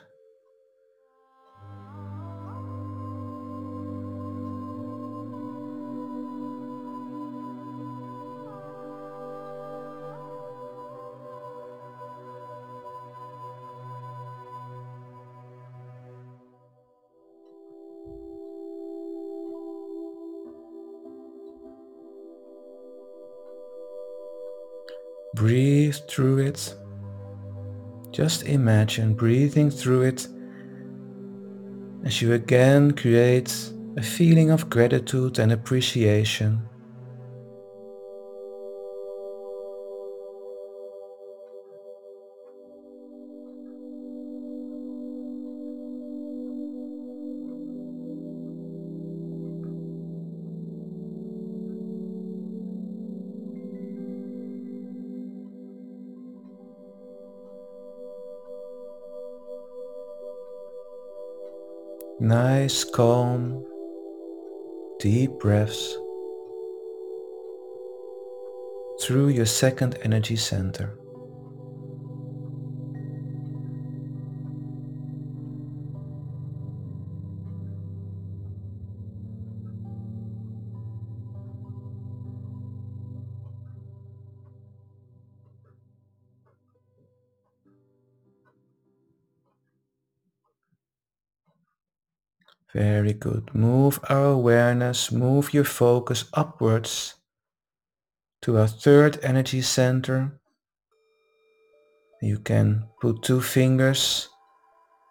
Breathe 25.89 26.07
through 26.07 26.39
it. 26.39 26.75
Just 28.11 28.43
imagine 28.43 29.15
breathing 29.15 29.71
through 29.71 30.03
it 30.03 30.29
as 32.05 32.21
you 32.21 32.35
again 32.35 32.91
create 32.91 33.73
a 33.97 34.03
feeling 34.03 34.51
of 34.51 34.69
gratitude 34.69 35.39
and 35.39 35.51
appreciation. 35.51 36.61
Nice, 62.21 62.83
calm, 62.83 63.65
deep 64.99 65.31
breaths 65.39 65.97
through 69.01 69.29
your 69.29 69.47
second 69.47 69.97
energy 70.03 70.35
center. 70.35 70.99
Very 92.79 93.13
good. 93.13 93.53
Move 93.57 93.99
our 94.09 94.27
awareness, 94.27 95.11
move 95.11 95.53
your 95.53 95.65
focus 95.65 96.27
upwards 96.33 97.17
to 98.43 98.57
our 98.57 98.69
third 98.69 99.19
energy 99.21 99.63
center. 99.63 100.39
You 102.23 102.39
can 102.39 102.85
put 103.01 103.25
two 103.25 103.41
fingers 103.41 104.29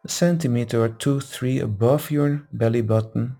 a 0.05 0.07
centimeter 0.07 0.81
or 0.81 0.87
two, 0.87 1.19
three 1.19 1.59
above 1.59 2.09
your 2.09 2.47
belly 2.53 2.81
button. 2.81 3.35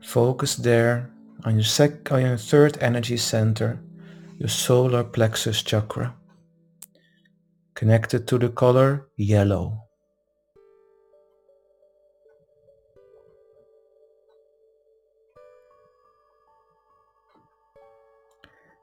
Focus 0.00 0.54
there 0.54 1.10
on 1.44 1.54
your, 1.54 1.64
sec- 1.64 2.12
on 2.12 2.20
your 2.20 2.36
third 2.36 2.78
energy 2.80 3.16
center, 3.16 3.80
your 4.38 4.48
solar 4.48 5.02
plexus 5.02 5.60
chakra 5.62 6.14
connected 7.82 8.28
to 8.28 8.38
the 8.38 8.48
color 8.48 9.08
yellow. 9.16 9.76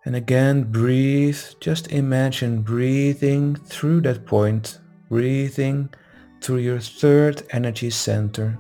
And 0.04 0.18
again, 0.18 0.64
breathe. 0.70 1.40
Just 1.62 1.94
imagine 1.94 2.62
breathing 2.62 3.56
through 3.56 4.02
that 4.02 4.26
point, 4.26 4.80
breathing 5.08 5.94
through 6.42 6.58
your 6.58 6.82
third 6.82 7.44
energy 7.52 7.92
center. 7.92 8.60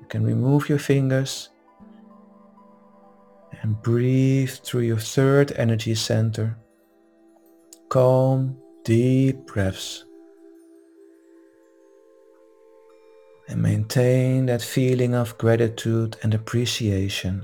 You 0.00 0.06
can 0.08 0.24
remove 0.24 0.68
your 0.68 0.80
fingers 0.80 1.50
and 3.62 3.80
breathe 3.82 4.50
through 4.50 4.80
your 4.90 4.98
third 4.98 5.52
energy 5.52 5.94
center. 5.94 6.58
Calm, 7.88 8.58
deep 8.86 9.46
breaths 9.46 10.04
and 13.48 13.60
maintain 13.60 14.46
that 14.46 14.62
feeling 14.62 15.12
of 15.12 15.36
gratitude 15.38 16.16
and 16.22 16.32
appreciation. 16.32 17.42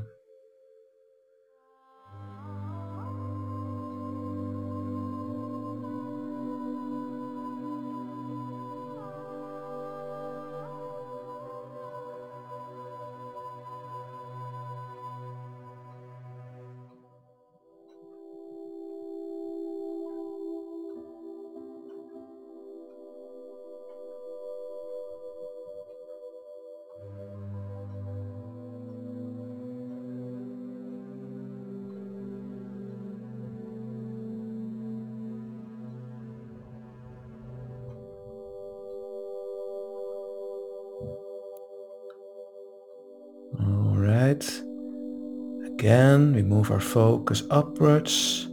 Again, 45.83 46.33
we 46.33 46.42
move 46.42 46.71
our 46.71 46.79
focus 46.79 47.42
upwards, 47.51 48.47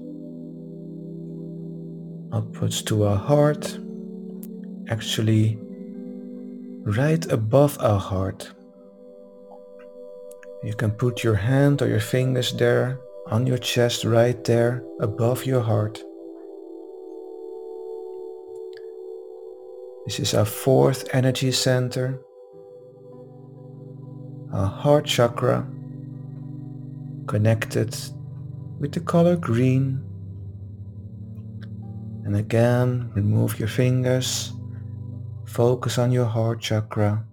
upwards 2.32 2.82
to 2.82 3.06
our 3.06 3.18
heart, 3.18 3.78
actually 4.90 5.60
right 6.86 7.24
above 7.32 7.78
our 7.82 8.00
heart. 8.00 8.50
You 10.64 10.74
can 10.74 10.90
put 10.90 11.24
your 11.24 11.36
hand 11.36 11.84
or 11.84 11.88
your 11.88 12.00
fingers 12.00 12.52
there 12.54 13.00
on 13.28 13.46
your 13.46 13.60
chest 13.60 14.06
right 14.06 14.44
there 14.44 14.84
above 15.00 15.46
your 15.46 15.62
heart. 15.62 16.02
This 20.08 20.20
is 20.20 20.34
our 20.34 20.46
fourth 20.46 21.08
energy 21.14 21.52
center, 21.52 22.20
our 24.52 24.66
heart 24.66 25.06
chakra, 25.06 25.68
connected 27.30 27.96
with 28.80 28.92
the 28.92 29.00
color 29.00 29.36
green. 29.36 30.04
And 32.26 32.36
again, 32.36 33.12
remove 33.14 33.60
your 33.60 33.68
fingers, 33.68 34.52
focus 35.46 36.00
on 36.00 36.12
your 36.12 36.26
heart 36.26 36.60
chakra, 36.60 37.24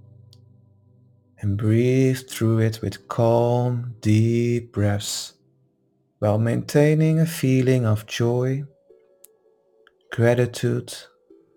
and 1.40 1.56
breathe 1.56 2.28
through 2.28 2.58
it 2.58 2.82
with 2.82 3.08
calm, 3.08 3.94
deep 4.00 4.70
breaths 4.72 5.32
while 6.18 6.38
maintaining 6.38 7.18
a 7.20 7.26
feeling 7.26 7.86
of 7.86 8.06
joy, 8.06 8.64
gratitude, 10.12 10.92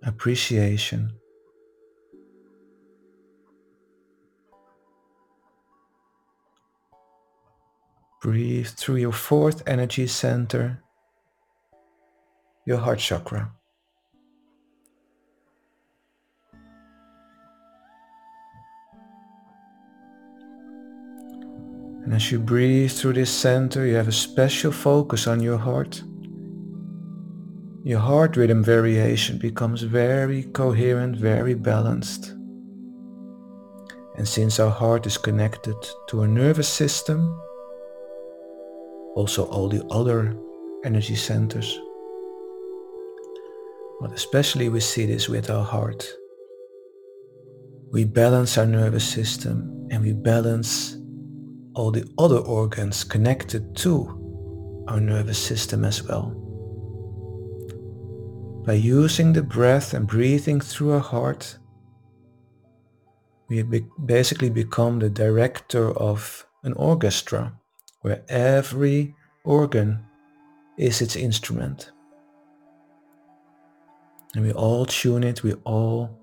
appreciation. 0.03 1.18
Breathe 8.21 8.67
through 8.67 8.97
your 8.97 9.13
fourth 9.13 9.63
energy 9.65 10.05
center, 10.05 10.83
your 12.65 12.77
heart 12.77 12.99
chakra. 12.99 13.49
And 22.03 22.13
as 22.13 22.29
you 22.29 22.39
breathe 22.39 22.91
through 22.91 23.13
this 23.13 23.31
center, 23.31 23.85
you 23.85 23.95
have 23.95 24.09
a 24.09 24.11
special 24.11 24.73
focus 24.73 25.25
on 25.25 25.39
your 25.39 25.57
heart. 25.57 26.03
Your 27.83 27.99
heart 27.99 28.35
rhythm 28.35 28.63
variation 28.65 29.37
becomes 29.37 29.83
very 29.83 30.43
coherent, 30.43 31.15
very 31.15 31.53
balanced. 31.53 32.33
And 34.17 34.27
since 34.27 34.59
our 34.59 34.71
heart 34.71 35.05
is 35.05 35.17
connected 35.17 35.77
to 36.07 36.19
our 36.19 36.27
nervous 36.27 36.67
system, 36.67 37.39
also 39.15 39.45
all 39.45 39.69
the 39.69 39.85
other 39.87 40.35
energy 40.85 41.15
centers, 41.15 41.79
but 43.99 44.11
especially 44.13 44.69
we 44.69 44.79
see 44.79 45.05
this 45.05 45.27
with 45.27 45.49
our 45.49 45.65
heart. 45.65 46.07
We 47.91 48.05
balance 48.05 48.57
our 48.57 48.65
nervous 48.65 49.03
system 49.03 49.87
and 49.91 50.03
we 50.03 50.13
balance 50.13 50.97
all 51.75 51.91
the 51.91 52.07
other 52.17 52.37
organs 52.37 53.03
connected 53.03 53.75
to 53.77 54.85
our 54.87 54.99
nervous 54.99 55.37
system 55.37 55.83
as 55.83 56.03
well. 56.03 56.35
By 58.65 58.73
using 58.73 59.33
the 59.33 59.43
breath 59.43 59.93
and 59.93 60.07
breathing 60.07 60.61
through 60.61 60.91
our 60.91 60.99
heart, 60.99 61.57
we 63.49 63.63
basically 64.05 64.49
become 64.49 64.99
the 64.99 65.09
director 65.09 65.91
of 65.91 66.45
an 66.63 66.73
orchestra 66.73 67.53
where 68.01 68.23
every 68.29 69.15
organ 69.43 70.05
is 70.77 71.01
its 71.01 71.15
instrument. 71.15 71.91
And 74.35 74.45
we 74.45 74.53
all 74.53 74.85
tune 74.85 75.23
it, 75.23 75.43
we 75.43 75.53
all 75.65 76.17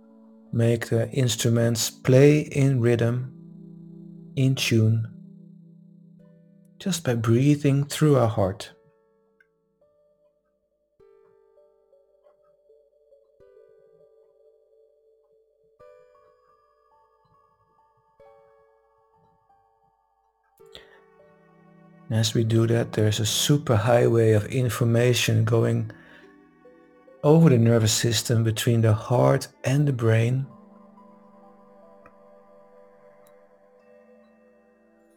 make 0.52 0.86
the 0.86 1.10
instruments 1.10 1.90
play 1.90 2.40
in 2.40 2.80
rhythm, 2.80 3.32
in 4.36 4.54
tune, 4.54 5.08
just 6.78 7.04
by 7.04 7.14
breathing 7.14 7.84
through 7.84 8.16
our 8.16 8.28
heart. 8.28 8.72
As 22.10 22.34
we 22.34 22.44
do 22.44 22.66
that, 22.68 22.92
there's 22.92 23.20
a 23.20 23.26
super 23.26 23.76
highway 23.76 24.32
of 24.32 24.46
information 24.46 25.44
going 25.44 25.90
over 27.24 27.50
the 27.50 27.58
nervous 27.58 27.92
system 27.92 28.44
between 28.44 28.80
the 28.80 28.92
heart 28.94 29.48
and 29.64 29.88
the 29.88 29.92
brain. 29.92 30.46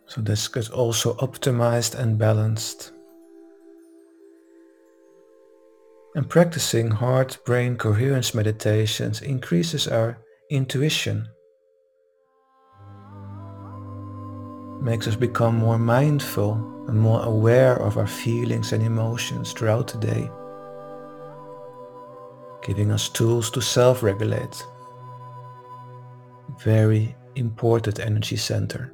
So 0.07 0.21
this 0.21 0.47
gets 0.47 0.69
also 0.69 1.13
optimized 1.17 1.93
and 1.93 2.17
balanced. 2.17 2.91
And 6.15 6.27
practicing 6.27 6.89
heart-brain 6.89 7.77
coherence 7.77 8.33
meditations 8.33 9.21
increases 9.21 9.87
our 9.87 10.17
intuition, 10.49 11.27
makes 14.81 15.07
us 15.07 15.15
become 15.15 15.55
more 15.57 15.77
mindful 15.77 16.53
and 16.87 16.99
more 16.99 17.23
aware 17.23 17.75
of 17.75 17.97
our 17.97 18.07
feelings 18.07 18.73
and 18.73 18.83
emotions 18.83 19.53
throughout 19.53 19.87
the 19.87 19.97
day, 19.99 20.29
giving 22.63 22.91
us 22.91 23.09
tools 23.09 23.51
to 23.51 23.61
self-regulate. 23.61 24.63
Very 26.63 27.15
important 27.35 27.99
energy 27.99 28.37
center. 28.37 28.93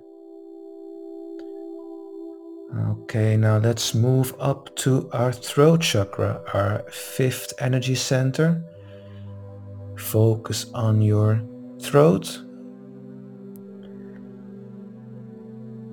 Okay, 2.89 3.37
now 3.37 3.57
let's 3.57 3.93
move 3.95 4.35
up 4.39 4.75
to 4.75 5.09
our 5.13 5.31
throat 5.31 5.81
chakra, 5.81 6.41
our 6.53 6.83
fifth 6.91 7.53
energy 7.59 7.95
center. 7.95 8.61
Focus 9.97 10.65
on 10.73 11.01
your 11.01 11.41
throat. 11.79 12.41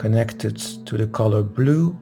Connected 0.02 0.56
to 0.86 0.96
the 0.96 1.06
color 1.06 1.44
blue. 1.44 1.96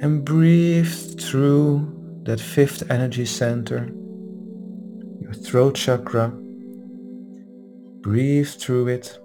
And 0.00 0.24
breathe 0.24 1.20
through 1.20 2.20
that 2.22 2.38
fifth 2.38 2.88
energy 2.88 3.26
center, 3.26 3.90
your 5.20 5.32
throat 5.32 5.74
chakra. 5.74 6.28
Breathe 8.02 8.46
through 8.46 8.86
it. 8.86 9.18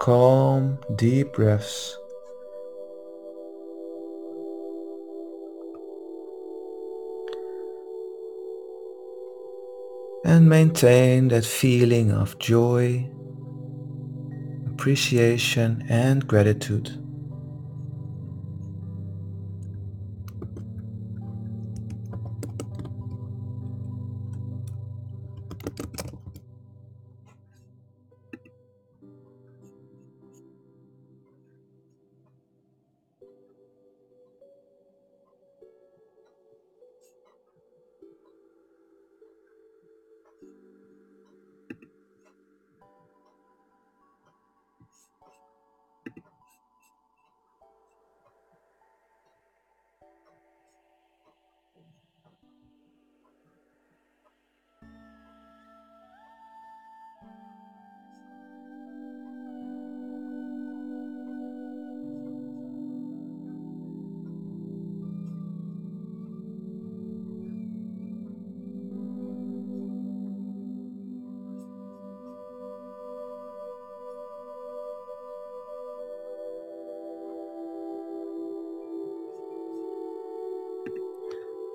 Calm, 0.00 0.78
deep 0.96 1.32
breaths. 1.32 1.96
And 10.28 10.46
maintain 10.46 11.28
that 11.28 11.46
feeling 11.46 12.12
of 12.12 12.38
joy, 12.38 13.08
appreciation 14.66 15.86
and 15.88 16.26
gratitude. 16.26 17.07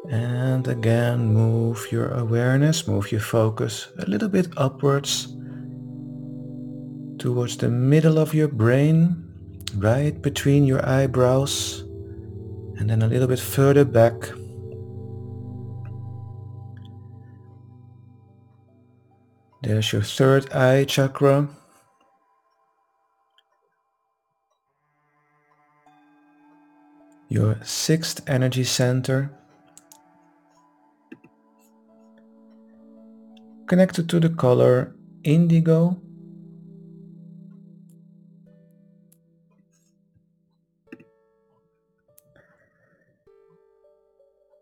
And 0.09 0.67
again, 0.67 1.33
move 1.33 1.87
your 1.91 2.09
awareness, 2.09 2.87
move 2.87 3.11
your 3.11 3.21
focus 3.21 3.87
a 3.99 4.05
little 4.05 4.27
bit 4.27 4.47
upwards 4.57 5.27
towards 7.17 7.55
the 7.57 7.69
middle 7.69 8.19
of 8.19 8.33
your 8.33 8.49
brain, 8.49 9.15
right 9.77 10.21
between 10.21 10.65
your 10.65 10.85
eyebrows, 10.85 11.81
and 12.77 12.89
then 12.89 13.01
a 13.01 13.07
little 13.07 13.27
bit 13.27 13.39
further 13.39 13.85
back. 13.85 14.13
There's 19.61 19.93
your 19.93 20.01
third 20.01 20.51
eye 20.51 20.83
chakra. 20.83 21.47
Your 27.29 27.57
sixth 27.63 28.21
energy 28.27 28.65
center. 28.65 29.31
Connected 33.67 34.09
to 34.09 34.19
the 34.19 34.29
color 34.29 34.93
indigo. 35.23 35.99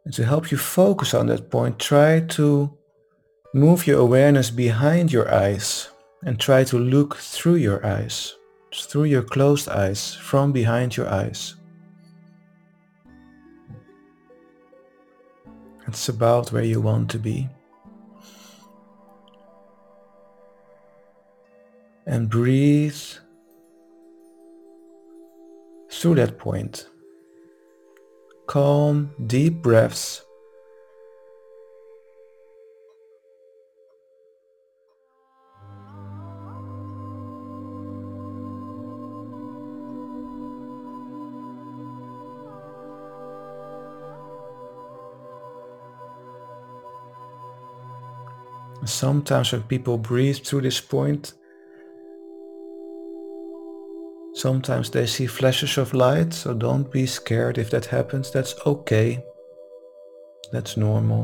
And 0.05 0.13
to 0.13 0.25
help 0.25 0.51
you 0.51 0.57
focus 0.57 1.13
on 1.13 1.27
that 1.27 1.49
point, 1.49 1.79
try 1.79 2.21
to 2.21 2.77
move 3.53 3.85
your 3.87 3.99
awareness 3.99 4.49
behind 4.49 5.11
your 5.11 5.33
eyes 5.33 5.89
and 6.25 6.39
try 6.39 6.63
to 6.63 6.77
look 6.77 7.15
through 7.15 7.55
your 7.55 7.85
eyes, 7.85 8.35
through 8.73 9.05
your 9.05 9.23
closed 9.23 9.67
eyes, 9.69 10.15
from 10.15 10.51
behind 10.51 10.95
your 10.95 11.09
eyes. 11.09 11.55
It's 15.87 16.07
about 16.07 16.51
where 16.51 16.63
you 16.63 16.79
want 16.79 17.09
to 17.11 17.19
be. 17.19 17.49
And 22.05 22.29
breathe 22.29 22.95
through 25.89 26.15
that 26.15 26.37
point. 26.37 26.89
Calm, 28.47 29.11
deep 29.27 29.61
breaths. 29.61 30.25
Sometimes 48.83 49.51
when 49.51 49.63
people 49.63 49.97
breathe 49.97 50.37
through 50.37 50.61
this 50.61 50.81
point, 50.81 51.33
sometimes 54.41 54.89
they 54.89 55.05
see 55.05 55.27
flashes 55.27 55.77
of 55.77 55.93
light, 55.93 56.33
so 56.33 56.53
don't 56.53 56.91
be 56.91 57.05
scared 57.05 57.57
if 57.59 57.69
that 57.69 57.85
happens. 57.85 58.31
That's 58.31 58.55
okay. 58.65 59.23
That's 60.51 60.77
normal. 60.77 61.23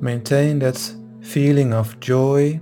Maintain 0.00 0.60
that 0.60 0.78
feeling 1.22 1.74
of 1.74 1.98
joy, 1.98 2.60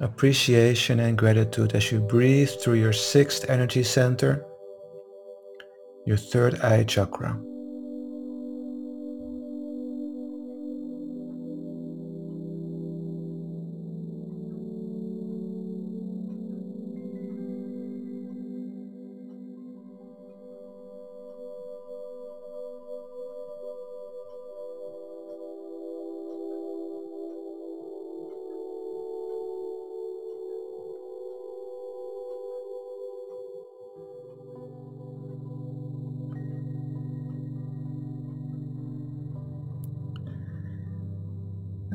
appreciation 0.00 1.00
and 1.00 1.18
gratitude 1.18 1.74
as 1.74 1.90
you 1.90 2.00
breathe 2.00 2.50
through 2.60 2.74
your 2.74 2.92
sixth 2.92 3.50
energy 3.50 3.82
center, 3.82 4.44
your 6.06 6.16
third 6.18 6.60
eye 6.60 6.84
chakra. 6.84 7.40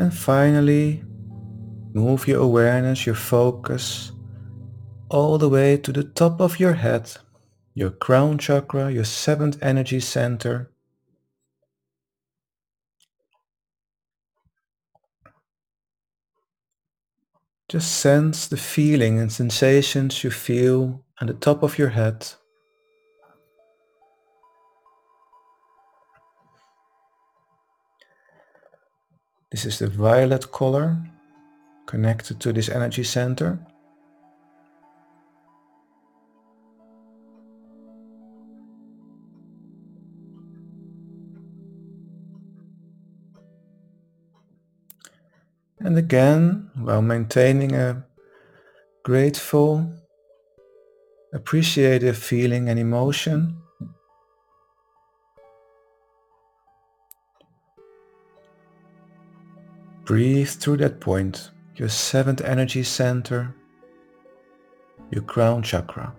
And 0.08 0.16
finally, 0.16 1.04
move 1.94 2.30
your 2.30 2.42
awareness, 2.42 3.06
your 3.06 3.14
focus 3.14 4.14
all 5.10 5.38
the 5.38 5.50
way 5.50 5.76
to 5.76 5.92
the 5.92 6.06
top 6.06 6.40
of 6.40 6.62
your 6.62 6.76
head, 6.76 7.12
your 7.74 7.90
crown 7.90 8.38
chakra, 8.38 8.90
your 8.90 9.04
seventh 9.04 9.62
energy 9.62 10.00
center. 10.00 10.72
Just 17.68 17.92
sense 18.00 18.48
the 18.48 18.56
feeling 18.56 19.20
and 19.20 19.30
sensations 19.30 20.24
you 20.24 20.32
feel 20.32 21.04
at 21.20 21.28
the 21.28 21.34
top 21.34 21.64
of 21.64 21.78
your 21.78 21.90
head. 21.90 22.26
This 29.50 29.66
is 29.66 29.80
the 29.80 29.88
violet 29.88 30.52
color 30.52 30.98
connected 31.86 32.40
to 32.42 32.52
this 32.52 32.68
energy 32.68 33.04
center. 33.04 33.58
And 45.80 45.98
again, 45.98 46.70
while 46.76 47.02
maintaining 47.02 47.74
a 47.74 48.04
grateful, 49.04 49.90
appreciative 51.32 52.18
feeling 52.18 52.68
and 52.68 52.78
emotion, 52.78 53.62
Breathe 60.08 60.48
through 60.48 60.78
that 60.78 61.02
point, 61.02 61.52
your 61.76 61.90
seventh 61.90 62.40
energy 62.40 62.82
center, 62.82 63.54
your 65.12 65.24
crown 65.24 65.62
chakra. 65.64 66.14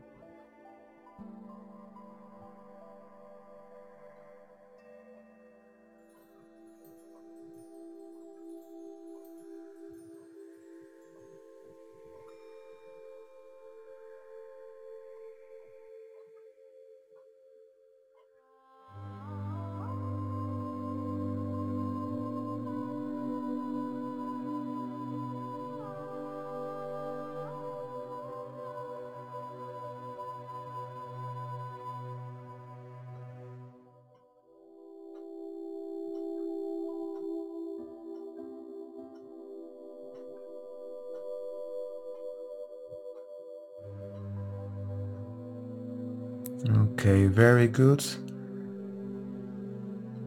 Very 47.38 47.68
good. 47.68 48.04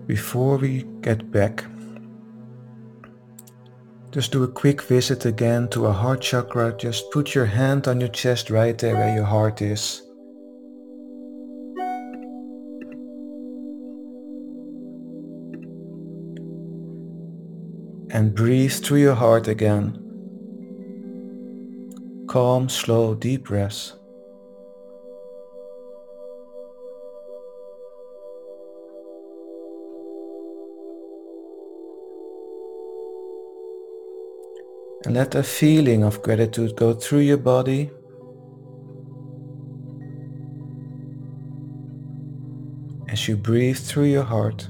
Before 0.08 0.56
we 0.56 0.84
get 1.02 1.30
back, 1.30 1.66
just 4.12 4.32
do 4.32 4.46
a 4.46 4.48
quick 4.48 4.82
visit 4.82 5.26
again 5.26 5.68
to 5.72 5.88
our 5.88 5.94
heart 5.94 6.22
chakra. 6.22 6.74
Just 6.78 7.12
put 7.12 7.36
your 7.36 7.48
hand 7.48 7.90
on 7.90 8.00
your 8.00 8.14
chest 8.22 8.50
right 8.50 8.78
there 8.78 8.96
where 8.96 9.14
your 9.14 9.26
heart 9.26 9.62
is. 9.62 10.02
And 18.12 18.34
breathe 18.34 18.72
through 18.72 19.02
your 19.02 19.16
heart 19.16 19.50
again. 19.50 19.98
Calm, 22.30 22.70
slow, 22.70 23.16
deep 23.16 23.44
breaths. 23.48 24.01
And 35.04 35.16
let 35.16 35.36
a 35.36 35.44
feeling 35.44 36.04
of 36.04 36.22
gratitude 36.22 36.76
go 36.76 36.94
through 36.94 37.22
your 37.22 37.38
body. 37.38 37.90
As 43.10 43.28
you 43.28 43.36
breathe 43.36 43.78
through 43.78 44.06
your 44.06 44.24
heart. 44.24 44.70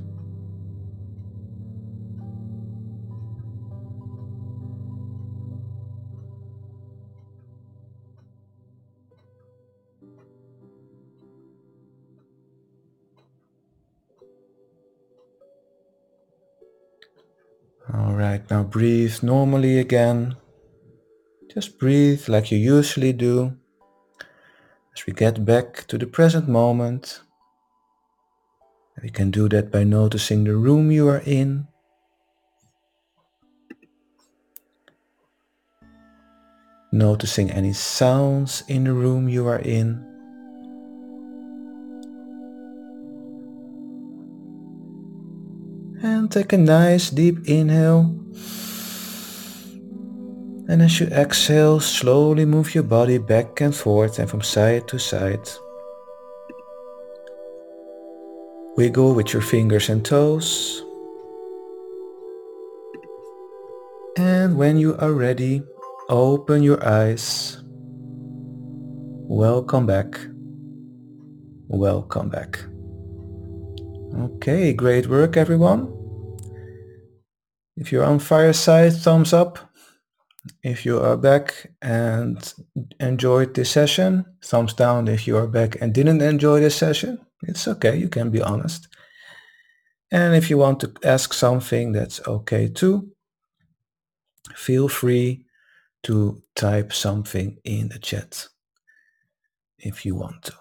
All 17.93 18.13
right, 18.13 18.41
now 18.49 18.63
breathe 18.63 19.21
normally 19.21 19.77
again. 19.77 20.37
Just 21.53 21.77
breathe 21.77 22.29
like 22.29 22.49
you 22.49 22.57
usually 22.57 23.11
do. 23.11 23.57
As 24.95 25.05
we 25.05 25.11
get 25.11 25.43
back 25.43 25.85
to 25.87 25.97
the 25.97 26.07
present 26.07 26.47
moment, 26.47 27.19
we 29.03 29.09
can 29.09 29.29
do 29.29 29.49
that 29.49 29.71
by 29.71 29.83
noticing 29.83 30.45
the 30.45 30.55
room 30.55 30.89
you 30.89 31.09
are 31.09 31.21
in. 31.25 31.67
Noticing 36.93 37.51
any 37.51 37.73
sounds 37.73 38.63
in 38.69 38.85
the 38.85 38.93
room 38.93 39.27
you 39.27 39.47
are 39.47 39.59
in. 39.59 40.10
Take 46.31 46.53
a 46.53 46.57
nice 46.57 47.09
deep 47.09 47.47
inhale. 47.47 48.15
And 50.69 50.81
as 50.81 50.99
you 51.01 51.07
exhale, 51.07 51.81
slowly 51.81 52.45
move 52.45 52.73
your 52.73 52.85
body 52.85 53.17
back 53.17 53.59
and 53.59 53.75
forth 53.75 54.17
and 54.19 54.29
from 54.29 54.41
side 54.41 54.87
to 54.87 54.97
side. 54.97 55.49
Wiggle 58.77 59.13
with 59.13 59.33
your 59.33 59.41
fingers 59.41 59.89
and 59.89 60.05
toes. 60.05 60.81
And 64.15 64.57
when 64.57 64.77
you 64.77 64.95
are 64.97 65.11
ready, 65.11 65.61
open 66.07 66.63
your 66.63 66.79
eyes. 66.87 67.61
Welcome 69.27 69.85
back. 69.85 70.17
Welcome 71.67 72.29
back. 72.29 72.59
Okay, 74.15 74.71
great 74.71 75.07
work 75.07 75.35
everyone. 75.35 76.00
If 77.75 77.91
you're 77.91 78.03
on 78.03 78.19
fireside, 78.19 78.93
thumbs 78.93 79.33
up. 79.33 79.59
If 80.63 80.85
you 80.85 80.99
are 80.99 81.17
back 81.17 81.71
and 81.81 82.53
enjoyed 82.99 83.53
this 83.53 83.71
session, 83.71 84.25
thumbs 84.43 84.73
down 84.73 85.07
if 85.07 85.27
you 85.27 85.37
are 85.37 85.47
back 85.47 85.79
and 85.81 85.93
didn't 85.93 86.21
enjoy 86.21 86.59
this 86.59 86.75
session. 86.75 87.19
It's 87.43 87.67
okay, 87.67 87.95
you 87.95 88.09
can 88.09 88.29
be 88.31 88.41
honest. 88.41 88.87
And 90.11 90.35
if 90.35 90.49
you 90.49 90.57
want 90.57 90.79
to 90.81 90.91
ask 91.03 91.33
something, 91.33 91.91
that's 91.91 92.25
okay 92.27 92.67
too. 92.67 93.11
Feel 94.55 94.87
free 94.87 95.45
to 96.03 96.41
type 96.55 96.91
something 96.91 97.57
in 97.63 97.89
the 97.89 97.99
chat 97.99 98.47
if 99.77 100.05
you 100.05 100.15
want 100.15 100.43
to. 100.43 100.53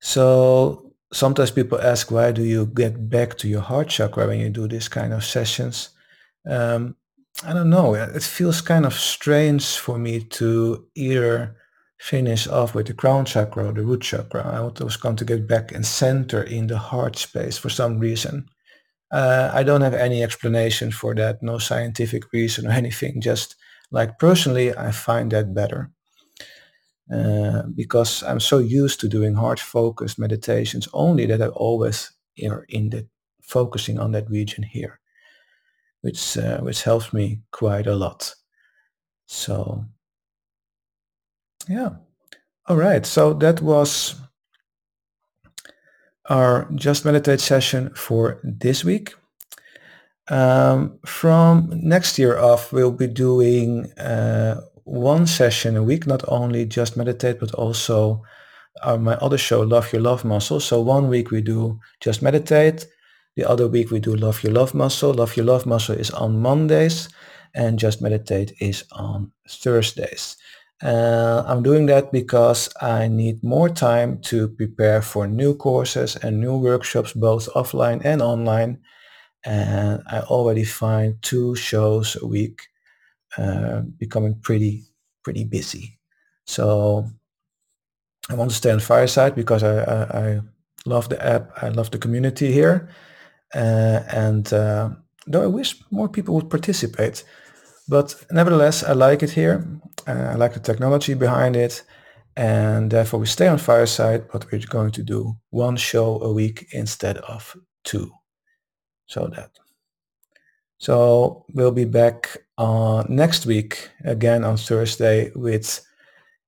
So 0.00 0.91
sometimes 1.12 1.50
people 1.50 1.80
ask, 1.80 2.10
why 2.10 2.32
do 2.32 2.42
you 2.42 2.66
get 2.66 3.08
back 3.08 3.36
to 3.38 3.48
your 3.48 3.60
heart 3.60 3.88
chakra 3.88 4.26
when 4.26 4.40
you 4.40 4.50
do 4.50 4.66
this 4.66 4.88
kind 4.88 5.12
of 5.12 5.24
sessions? 5.24 5.90
Um, 6.48 6.96
I 7.44 7.52
don't 7.52 7.70
know. 7.70 7.94
It 7.94 8.22
feels 8.22 8.60
kind 8.60 8.84
of 8.84 8.94
strange 8.94 9.76
for 9.76 9.98
me 9.98 10.20
to 10.20 10.86
either 10.94 11.56
finish 11.98 12.48
off 12.48 12.74
with 12.74 12.86
the 12.88 12.94
crown 12.94 13.24
chakra 13.24 13.68
or 13.68 13.72
the 13.72 13.82
root 13.82 14.02
chakra. 14.02 14.42
I 14.42 14.82
was 14.82 14.96
going 14.96 15.16
to 15.16 15.24
get 15.24 15.46
back 15.46 15.72
and 15.72 15.86
center 15.86 16.42
in 16.42 16.66
the 16.66 16.78
heart 16.78 17.16
space 17.16 17.56
for 17.56 17.68
some 17.68 17.98
reason. 17.98 18.48
Uh, 19.12 19.50
I 19.52 19.62
don't 19.62 19.82
have 19.82 19.94
any 19.94 20.22
explanation 20.22 20.90
for 20.90 21.14
that, 21.14 21.42
no 21.42 21.58
scientific 21.58 22.32
reason 22.32 22.66
or 22.66 22.70
anything. 22.82 23.20
Just 23.20 23.56
like 23.90 24.18
personally, 24.18 24.76
I 24.76 24.90
find 24.90 25.30
that 25.32 25.54
better. 25.54 25.90
Uh, 27.10 27.62
because 27.74 28.22
I'm 28.22 28.40
so 28.40 28.58
used 28.58 29.00
to 29.00 29.08
doing 29.08 29.34
heart 29.34 29.60
focused 29.60 30.18
meditations 30.18 30.88
only 30.92 31.26
that 31.26 31.42
I 31.42 31.48
always 31.48 32.12
are 32.48 32.64
in 32.68 32.90
the 32.90 33.06
focusing 33.42 33.98
on 33.98 34.12
that 34.12 34.30
region 34.30 34.62
here, 34.62 35.00
which 36.00 36.38
uh, 36.38 36.60
which 36.60 36.82
helps 36.82 37.12
me 37.12 37.40
quite 37.50 37.86
a 37.86 37.96
lot. 37.96 38.34
So 39.26 39.84
yeah, 41.68 41.90
all 42.66 42.76
right. 42.76 43.04
So 43.04 43.34
that 43.34 43.60
was 43.60 44.14
our 46.30 46.68
Just 46.74 47.04
Meditate 47.04 47.40
session 47.40 47.90
for 47.94 48.40
this 48.42 48.84
week. 48.84 49.14
Um, 50.28 50.98
from 51.04 51.68
next 51.72 52.18
year 52.18 52.38
off, 52.38 52.72
we'll 52.72 52.92
be 52.92 53.08
doing 53.08 53.92
uh, 53.98 54.60
one 54.84 55.26
session 55.26 55.76
a 55.76 55.82
week, 55.82 56.06
not 56.06 56.22
only 56.28 56.64
just 56.66 56.96
meditate, 56.96 57.40
but 57.40 57.52
also 57.54 58.22
uh, 58.82 58.96
my 58.96 59.14
other 59.16 59.38
show, 59.38 59.60
Love 59.60 59.92
Your 59.92 60.02
Love 60.02 60.24
Muscle. 60.24 60.60
So 60.60 60.80
one 60.80 61.08
week 61.08 61.30
we 61.30 61.40
do 61.40 61.78
just 62.00 62.22
meditate. 62.22 62.86
The 63.36 63.44
other 63.44 63.68
week 63.68 63.90
we 63.90 64.00
do 64.00 64.14
Love 64.14 64.42
Your 64.42 64.52
Love 64.52 64.74
Muscle. 64.74 65.14
Love 65.14 65.36
Your 65.36 65.46
Love 65.46 65.66
Muscle 65.66 65.94
is 65.94 66.10
on 66.10 66.40
Mondays 66.40 67.08
and 67.54 67.78
Just 67.78 68.00
Meditate 68.00 68.52
is 68.60 68.84
on 68.92 69.32
Thursdays. 69.48 70.36
Uh, 70.82 71.44
I'm 71.46 71.62
doing 71.62 71.86
that 71.86 72.10
because 72.10 72.68
I 72.80 73.06
need 73.06 73.44
more 73.44 73.68
time 73.68 74.20
to 74.22 74.48
prepare 74.48 75.00
for 75.00 75.28
new 75.28 75.54
courses 75.54 76.16
and 76.16 76.40
new 76.40 76.56
workshops, 76.56 77.12
both 77.12 77.48
offline 77.54 78.04
and 78.04 78.20
online. 78.20 78.80
And 79.44 80.02
I 80.10 80.20
already 80.20 80.64
find 80.64 81.20
two 81.22 81.54
shows 81.54 82.16
a 82.20 82.26
week 82.26 82.62
uh, 83.38 83.82
becoming 83.98 84.34
pretty 84.42 84.84
pretty 85.22 85.44
busy. 85.44 85.98
So 86.46 87.06
I 88.30 88.34
want 88.34 88.50
to 88.50 88.56
stay 88.56 88.70
on 88.70 88.80
Fireside 88.80 89.34
because 89.34 89.62
I, 89.62 89.82
I, 89.82 90.18
I 90.20 90.40
love 90.86 91.08
the 91.08 91.24
app. 91.24 91.50
I 91.62 91.68
love 91.68 91.90
the 91.90 91.98
community 91.98 92.52
here, 92.52 92.88
uh, 93.54 94.02
and 94.08 94.52
uh, 94.52 94.90
though 95.26 95.42
I 95.42 95.46
wish 95.46 95.80
more 95.90 96.08
people 96.08 96.34
would 96.34 96.50
participate, 96.50 97.24
but 97.88 98.24
nevertheless 98.30 98.82
I 98.82 98.92
like 98.92 99.22
it 99.22 99.30
here. 99.30 99.66
Uh, 100.06 100.32
I 100.32 100.34
like 100.34 100.54
the 100.54 100.60
technology 100.60 101.14
behind 101.14 101.56
it, 101.56 101.84
and 102.36 102.90
therefore 102.90 103.20
we 103.20 103.26
stay 103.26 103.48
on 103.48 103.58
Fireside. 103.58 104.24
But 104.32 104.50
we're 104.50 104.60
going 104.68 104.90
to 104.92 105.02
do 105.02 105.36
one 105.50 105.76
show 105.76 106.20
a 106.22 106.32
week 106.32 106.68
instead 106.72 107.18
of 107.18 107.56
two. 107.84 108.10
So 109.06 109.26
that. 109.28 109.50
So 110.78 111.44
we'll 111.54 111.70
be 111.70 111.84
back 111.84 112.38
uh, 112.58 113.04
next 113.08 113.46
week 113.46 113.90
again 114.04 114.44
on 114.44 114.56
Thursday 114.56 115.30
with 115.34 115.84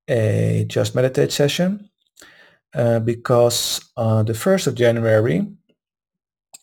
a 0.07 0.65
Just 0.67 0.95
Meditate 0.95 1.31
session 1.31 1.89
uh, 2.73 2.99
because 2.99 3.81
uh, 3.97 4.23
the 4.23 4.33
1st 4.33 4.67
of 4.67 4.75
January, 4.75 5.47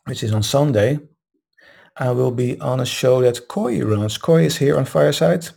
which 0.07 0.22
is 0.22 0.32
on 0.32 0.43
Sunday, 0.43 0.99
I 1.97 2.11
will 2.11 2.30
be 2.30 2.59
on 2.61 2.80
a 2.80 2.86
show 2.86 3.20
that 3.22 3.49
Koi 3.49 3.80
runs. 3.82 4.18
Koi 4.18 4.45
is 4.45 4.57
here 4.57 4.78
on 4.78 4.84
Fireside. 4.84 5.49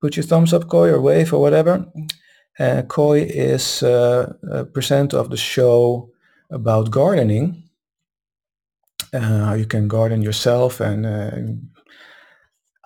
Put 0.00 0.16
your 0.16 0.24
thumbs 0.24 0.52
up, 0.52 0.68
Koi, 0.68 0.90
or 0.90 1.00
wave 1.00 1.32
or 1.32 1.40
whatever. 1.40 1.86
Uh, 2.58 2.82
Koi 2.82 3.22
is 3.22 3.82
uh, 3.82 4.32
a 4.50 4.64
presenter 4.64 5.18
of 5.18 5.30
the 5.30 5.36
show 5.36 6.10
about 6.50 6.90
gardening 6.90 7.64
uh, 9.12 9.54
you 9.58 9.66
can 9.66 9.88
garden 9.88 10.22
yourself. 10.22 10.80
And 10.80 11.06
uh, 11.06 11.30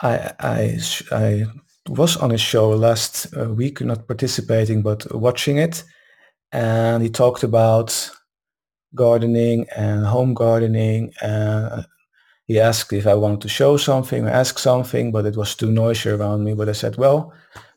I, 0.03 0.33
I, 0.41 0.79
I 1.13 1.45
was 1.89 2.17
on 2.17 2.31
his 2.31 2.41
show 2.41 2.71
last 2.71 3.27
uh, 3.37 3.51
week, 3.53 3.81
not 3.81 4.07
participating, 4.07 4.83
but 4.83 5.13
watching 5.15 5.59
it. 5.59 5.85
And 6.53 7.03
he 7.03 7.11
talked 7.11 7.43
about 7.45 8.11
gardening 8.95 9.67
and 9.77 10.07
home 10.07 10.35
gardening. 10.35 11.13
And 11.23 11.87
he 12.47 12.61
asked 12.61 12.93
if 12.93 13.07
I 13.07 13.15
wanted 13.15 13.43
to 13.43 13.49
show 13.49 13.77
something 13.77 14.27
or 14.27 14.31
ask 14.31 14.59
something, 14.59 15.13
but 15.13 15.27
it 15.27 15.37
was 15.37 15.55
too 15.55 15.71
noisy 15.71 16.11
around 16.11 16.45
me. 16.45 16.55
But 16.55 16.69
I 16.69 16.73
said, 16.73 16.97
well, 16.97 17.33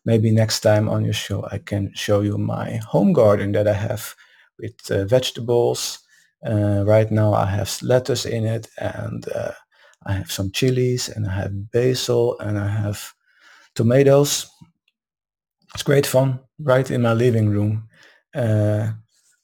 maybe 0.05 0.32
next 0.32 0.61
time 0.61 0.89
on 0.89 1.05
your 1.05 1.13
show 1.13 1.47
I 1.51 1.59
can 1.59 1.93
show 1.95 2.21
you 2.21 2.38
my 2.38 2.78
home 2.78 3.13
garden 3.13 3.51
that 3.53 3.67
I 3.67 3.74
have 3.74 4.15
with 4.59 4.91
uh, 4.91 5.05
vegetables 5.05 5.99
uh, 6.45 6.84
right 6.86 7.09
now 7.11 7.34
I 7.34 7.45
have 7.47 7.78
lettuce 7.82 8.26
in 8.26 8.45
it 8.45 8.67
and 8.78 9.28
uh, 9.34 9.51
I 10.06 10.14
have 10.14 10.32
some 10.32 10.51
chilies 10.51 11.10
and 11.10 11.28
I 11.28 11.34
have 11.34 11.72
basil 11.72 12.38
and 12.39 12.58
I 12.58 12.68
have 12.68 13.14
tomatoes. 13.76 14.49
It's 15.74 15.84
great 15.84 16.06
fun 16.06 16.39
right 16.60 16.89
in 16.89 17.01
my 17.01 17.14
living 17.14 17.49
room. 17.49 17.88
Uh, 18.36 18.91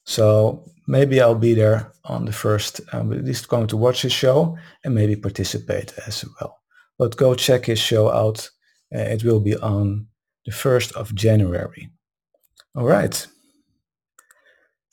so 0.04 0.64
maybe 0.86 1.20
I'll 1.20 1.34
be 1.34 1.54
there 1.54 1.92
on 2.04 2.24
the 2.24 2.32
first. 2.32 2.80
I'm 2.92 3.12
at 3.12 3.24
least 3.24 3.48
going 3.48 3.66
to 3.68 3.76
watch 3.76 4.02
the 4.02 4.10
show 4.10 4.56
and 4.84 4.94
maybe 4.94 5.16
participate 5.16 5.92
as 6.06 6.24
well. 6.40 6.56
but 6.98 7.16
go 7.16 7.34
check 7.34 7.64
his 7.64 7.78
show 7.78 8.10
out. 8.10 8.50
Uh, 8.94 8.98
it 8.98 9.24
will 9.24 9.40
be 9.40 9.56
on 9.56 10.06
the 10.44 10.52
1st 10.52 10.92
of 10.92 11.14
January. 11.14 11.88
All 12.74 12.84
right. 12.84 13.26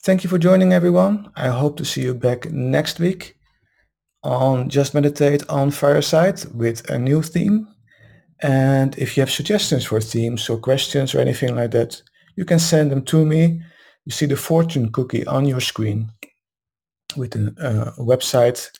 Thank 0.02 0.24
you 0.24 0.30
for 0.30 0.38
joining 0.38 0.72
everyone. 0.72 1.30
I 1.36 1.48
hope 1.48 1.76
to 1.76 1.84
see 1.84 2.02
you 2.02 2.14
back 2.14 2.50
next 2.50 2.98
week 2.98 3.37
on 4.22 4.68
Just 4.68 4.94
Meditate 4.94 5.48
on 5.48 5.70
Fireside 5.70 6.44
with 6.54 6.88
a 6.90 6.98
new 6.98 7.22
theme. 7.22 7.68
And 8.40 8.96
if 8.98 9.16
you 9.16 9.22
have 9.22 9.30
suggestions 9.30 9.84
for 9.84 10.00
themes 10.00 10.48
or 10.48 10.58
questions 10.58 11.14
or 11.14 11.20
anything 11.20 11.56
like 11.56 11.72
that, 11.72 12.00
you 12.36 12.44
can 12.44 12.58
send 12.58 12.90
them 12.90 13.02
to 13.06 13.24
me. 13.24 13.60
You 14.04 14.12
see 14.12 14.26
the 14.26 14.36
fortune 14.36 14.92
cookie 14.92 15.26
on 15.26 15.46
your 15.46 15.60
screen 15.60 16.10
with 17.16 17.34
a 17.34 17.54
uh, 17.60 17.92
website. 18.02 18.70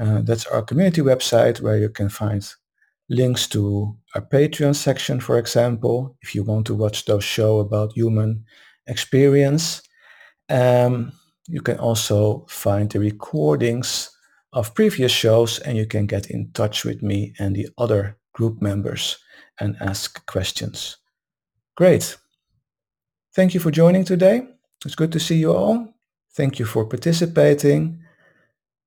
Uh, 0.00 0.22
that's 0.22 0.46
our 0.46 0.62
community 0.62 1.00
website 1.00 1.60
where 1.60 1.78
you 1.78 1.88
can 1.88 2.08
find 2.08 2.46
links 3.08 3.48
to 3.48 3.96
our 4.14 4.20
Patreon 4.20 4.74
section, 4.74 5.20
for 5.20 5.38
example, 5.38 6.16
if 6.22 6.34
you 6.34 6.42
want 6.42 6.66
to 6.66 6.74
watch 6.74 7.04
those 7.04 7.24
shows 7.24 7.64
about 7.66 7.92
human 7.94 8.44
experience. 8.86 9.82
Um, 10.48 11.12
you 11.46 11.62
can 11.62 11.78
also 11.78 12.46
find 12.48 12.90
the 12.90 13.00
recordings 13.00 14.10
of 14.52 14.74
previous 14.74 15.12
shows 15.12 15.58
and 15.60 15.76
you 15.76 15.86
can 15.86 16.06
get 16.06 16.30
in 16.30 16.50
touch 16.52 16.84
with 16.84 17.02
me 17.02 17.34
and 17.38 17.54
the 17.54 17.68
other 17.76 18.16
group 18.32 18.62
members 18.62 19.18
and 19.60 19.76
ask 19.80 20.24
questions. 20.26 20.96
Great. 21.76 22.16
Thank 23.34 23.54
you 23.54 23.60
for 23.60 23.70
joining 23.70 24.04
today. 24.04 24.48
It's 24.84 24.94
good 24.94 25.12
to 25.12 25.20
see 25.20 25.36
you 25.36 25.52
all. 25.52 25.94
Thank 26.32 26.58
you 26.58 26.66
for 26.66 26.84
participating. 26.86 28.00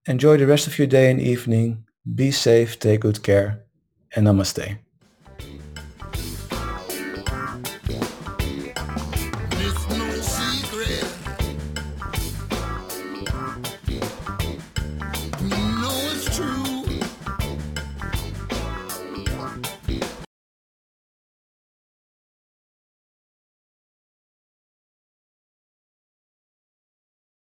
Enjoy 0.07 0.38
the 0.38 0.47
rest 0.47 0.68
of 0.68 0.78
your 0.78 0.88
day 0.88 1.12
and 1.12 1.22
evening. 1.22 1.86
Be 2.16 2.32
safe, 2.32 2.80
take 2.80 3.01
good 3.01 3.22
care, 3.22 3.64
and 4.16 4.26
namaste. 4.26 4.91